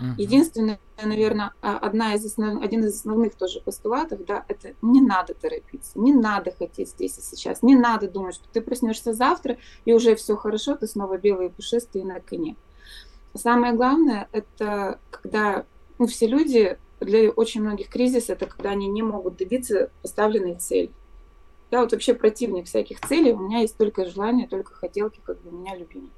Uh-huh. 0.00 0.14
Единственное, 0.16 0.80
наверное, 1.02 1.52
а, 1.60 1.76
одна 1.76 2.14
из 2.14 2.24
основ... 2.24 2.62
один 2.62 2.84
из 2.84 2.96
основных 2.96 3.34
тоже 3.34 3.60
постулатов, 3.60 4.24
да, 4.24 4.44
это 4.48 4.74
не 4.80 5.00
надо 5.00 5.34
торопиться, 5.34 5.98
не 5.98 6.14
надо 6.14 6.52
хотеть 6.52 6.90
здесь 6.90 7.18
и 7.18 7.20
сейчас, 7.20 7.62
не 7.62 7.76
надо 7.76 8.08
думать, 8.08 8.34
что 8.34 8.48
ты 8.50 8.62
проснешься 8.62 9.12
завтра 9.12 9.58
и 9.84 9.92
уже 9.92 10.14
все 10.14 10.36
хорошо, 10.36 10.74
ты 10.74 10.86
снова 10.86 11.18
белый 11.18 11.46
и 11.46 11.50
пушистый 11.50 12.02
на 12.02 12.20
коне. 12.20 12.56
Самое 13.34 13.74
главное, 13.74 14.28
это 14.32 14.98
когда 15.10 15.64
ну, 15.98 16.06
все 16.06 16.26
люди, 16.26 16.78
для 17.00 17.30
очень 17.30 17.62
многих 17.62 17.88
кризис, 17.88 18.30
это 18.30 18.46
когда 18.46 18.70
они 18.70 18.86
не 18.88 19.02
могут 19.02 19.36
добиться 19.36 19.90
поставленной 20.02 20.56
цели. 20.56 20.90
Я 21.70 21.80
вот 21.80 21.92
вообще 21.92 22.14
противник 22.14 22.66
всяких 22.66 23.00
целей, 23.00 23.32
у 23.32 23.38
меня 23.38 23.60
есть 23.60 23.76
только 23.76 24.04
желания, 24.04 24.48
только 24.48 24.74
хотелки, 24.74 25.20
как 25.22 25.40
бы 25.40 25.50
у 25.50 25.60
меня 25.60 25.76
любимые. 25.76 26.10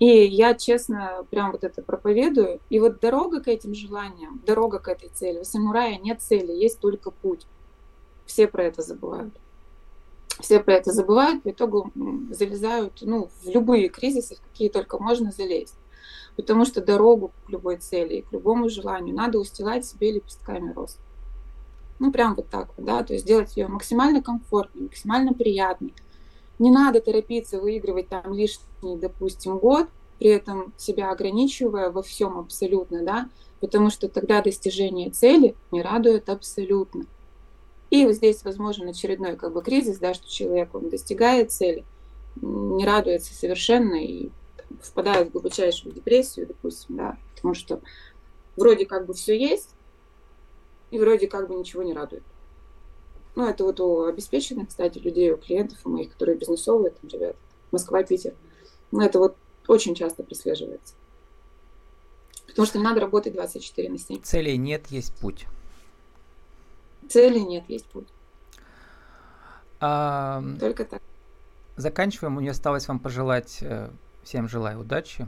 И 0.00 0.06
я 0.06 0.54
честно 0.54 1.26
прям 1.30 1.52
вот 1.52 1.62
это 1.62 1.82
проповедую. 1.82 2.58
И 2.70 2.80
вот 2.80 3.00
дорога 3.00 3.40
к 3.40 3.48
этим 3.48 3.74
желаниям, 3.74 4.40
дорога 4.46 4.78
к 4.78 4.88
этой 4.88 5.10
цели. 5.10 5.40
У 5.40 5.44
самурая 5.44 5.98
нет 5.98 6.22
цели, 6.22 6.52
есть 6.52 6.80
только 6.80 7.10
путь. 7.10 7.46
Все 8.24 8.48
про 8.48 8.64
это 8.64 8.80
забывают. 8.80 9.34
Все 10.40 10.60
про 10.60 10.72
это 10.72 10.90
забывают, 10.90 11.42
по 11.42 11.50
итогу 11.50 11.92
залезают 12.30 12.94
ну, 13.02 13.28
в 13.42 13.50
любые 13.50 13.90
кризисы, 13.90 14.36
в 14.36 14.40
какие 14.40 14.70
только 14.70 14.98
можно 14.98 15.32
залезть. 15.32 15.74
Потому 16.34 16.64
что 16.64 16.80
дорогу 16.80 17.30
к 17.46 17.50
любой 17.50 17.76
цели 17.76 18.14
и 18.14 18.22
к 18.22 18.32
любому 18.32 18.70
желанию 18.70 19.14
надо 19.14 19.38
устилать 19.38 19.84
себе 19.84 20.12
лепестками 20.12 20.72
роз. 20.72 20.96
Ну, 21.98 22.10
прям 22.10 22.36
вот 22.36 22.48
так 22.48 22.70
вот, 22.78 22.86
да, 22.86 23.02
то 23.02 23.12
есть 23.12 23.26
сделать 23.26 23.54
ее 23.54 23.68
максимально 23.68 24.22
комфортной, 24.22 24.84
максимально 24.84 25.34
приятной, 25.34 25.92
не 26.60 26.70
надо 26.70 27.00
торопиться 27.00 27.58
выигрывать 27.58 28.08
там 28.08 28.34
лишний, 28.34 28.96
допустим, 28.96 29.58
год, 29.58 29.88
при 30.18 30.28
этом 30.28 30.74
себя 30.76 31.10
ограничивая 31.10 31.90
во 31.90 32.02
всем 32.02 32.38
абсолютно, 32.38 33.02
да, 33.02 33.30
потому 33.60 33.90
что 33.90 34.08
тогда 34.08 34.42
достижение 34.42 35.10
цели 35.10 35.56
не 35.72 35.80
радует 35.82 36.28
абсолютно. 36.28 37.06
И 37.88 38.04
вот 38.04 38.14
здесь 38.14 38.44
возможен 38.44 38.88
очередной 38.88 39.36
как 39.36 39.54
бы 39.54 39.62
кризис, 39.62 39.98
да, 39.98 40.12
что 40.12 40.30
человек, 40.30 40.74
он 40.74 40.90
достигает 40.90 41.50
цели, 41.50 41.84
не 42.36 42.84
радуется 42.84 43.34
совершенно 43.34 43.94
и 43.94 44.28
там, 44.56 44.78
впадает 44.82 45.28
в 45.28 45.32
глубочайшую 45.32 45.94
депрессию, 45.94 46.46
допустим, 46.46 46.96
да, 46.96 47.16
потому 47.34 47.54
что 47.54 47.80
вроде 48.56 48.84
как 48.84 49.06
бы 49.06 49.14
все 49.14 49.36
есть, 49.36 49.70
и 50.90 50.98
вроде 50.98 51.26
как 51.26 51.48
бы 51.48 51.54
ничего 51.54 51.82
не 51.82 51.94
радует. 51.94 52.22
Ну, 53.36 53.48
это 53.48 53.64
вот 53.64 53.80
у 53.80 54.04
обеспеченных, 54.04 54.68
кстати, 54.68 54.98
людей, 54.98 55.32
у 55.32 55.36
клиентов, 55.36 55.78
у 55.84 55.90
моих, 55.90 56.12
которые 56.12 56.36
бизнесовые, 56.36 56.90
там, 56.90 57.10
ребят, 57.10 57.36
Москва, 57.70 58.02
Питер. 58.02 58.34
Ну, 58.90 59.00
это 59.00 59.18
вот 59.18 59.36
очень 59.66 59.94
часто 59.94 60.22
прослеживается. 60.22 60.94
Потому 62.48 62.66
что 62.66 62.78
не 62.78 62.84
надо 62.84 63.00
работать 63.00 63.32
24 63.32 63.88
на 63.88 63.98
7. 63.98 64.22
Целей 64.22 64.58
нет, 64.58 64.88
есть 64.88 65.14
путь. 65.14 65.46
Цели 67.08 67.38
нет, 67.38 67.64
есть 67.68 67.86
путь. 67.86 68.08
А, 69.80 70.42
Только 70.58 70.84
так. 70.84 71.02
Заканчиваем. 71.76 72.34
Мне 72.34 72.50
осталось 72.50 72.86
вам 72.86 72.98
пожелать, 72.98 73.58
э, 73.62 73.90
всем 74.22 74.48
желаю 74.48 74.80
удачи. 74.80 75.26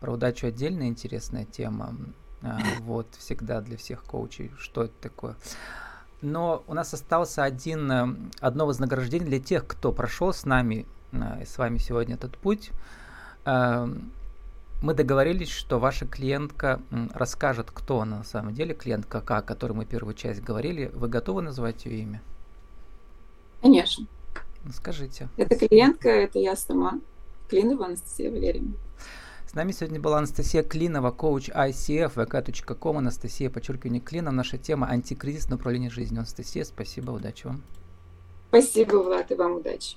Про 0.00 0.14
удачу 0.14 0.46
отдельная 0.46 0.88
интересная 0.88 1.44
тема. 1.44 1.94
А, 2.42 2.58
вот, 2.80 3.06
всегда 3.18 3.60
для 3.60 3.76
всех 3.76 4.02
коучей, 4.04 4.50
что 4.58 4.84
это 4.84 4.94
такое. 5.00 5.36
Но 6.22 6.62
у 6.66 6.74
нас 6.74 6.92
остался 6.92 7.44
один, 7.44 7.90
э, 7.90 8.14
одно 8.40 8.66
вознаграждение 8.66 9.28
для 9.28 9.40
тех, 9.40 9.66
кто 9.66 9.92
прошел 9.92 10.32
с 10.32 10.44
нами, 10.44 10.86
э, 11.12 11.44
с 11.46 11.56
вами 11.56 11.78
сегодня 11.78 12.14
этот 12.14 12.36
путь. 12.36 12.70
Э, 13.46 13.88
мы 14.82 14.94
договорились, 14.94 15.50
что 15.50 15.78
ваша 15.78 16.06
клиентка 16.06 16.80
расскажет, 17.12 17.70
кто 17.70 18.00
она 18.00 18.18
на 18.18 18.24
самом 18.24 18.54
деле, 18.54 18.74
клиентка 18.74 19.18
о 19.18 19.42
которой 19.42 19.72
мы 19.72 19.84
первую 19.84 20.14
часть 20.14 20.42
говорили. 20.42 20.90
Вы 20.94 21.08
готовы 21.08 21.42
называть 21.42 21.84
ее 21.84 22.02
имя? 22.02 22.22
Конечно. 23.60 24.06
Скажите. 24.72 25.28
Это 25.36 25.56
клиентка, 25.56 26.08
это 26.08 26.38
я 26.38 26.56
сама. 26.56 27.00
Клинова 27.48 27.86
Анастасия 27.86 28.30
Валерьевна. 28.30 28.72
С 29.50 29.54
нами 29.54 29.72
сегодня 29.72 29.98
была 29.98 30.18
Анастасия 30.18 30.62
Клинова, 30.62 31.10
коуч 31.10 31.48
ICF, 31.48 32.14
vk.com. 32.14 32.98
Анастасия, 32.98 33.50
подчеркивание 33.50 34.00
Клинов. 34.00 34.32
Наша 34.32 34.58
тема 34.58 34.88
антикризисное 34.88 35.58
управление 35.58 35.90
жизнью. 35.90 36.20
Анастасия, 36.20 36.62
спасибо, 36.62 37.10
удачи 37.10 37.48
вам. 37.48 37.60
Спасибо, 38.50 38.98
Влад, 38.98 39.32
и 39.32 39.34
вам 39.34 39.56
удачи. 39.56 39.96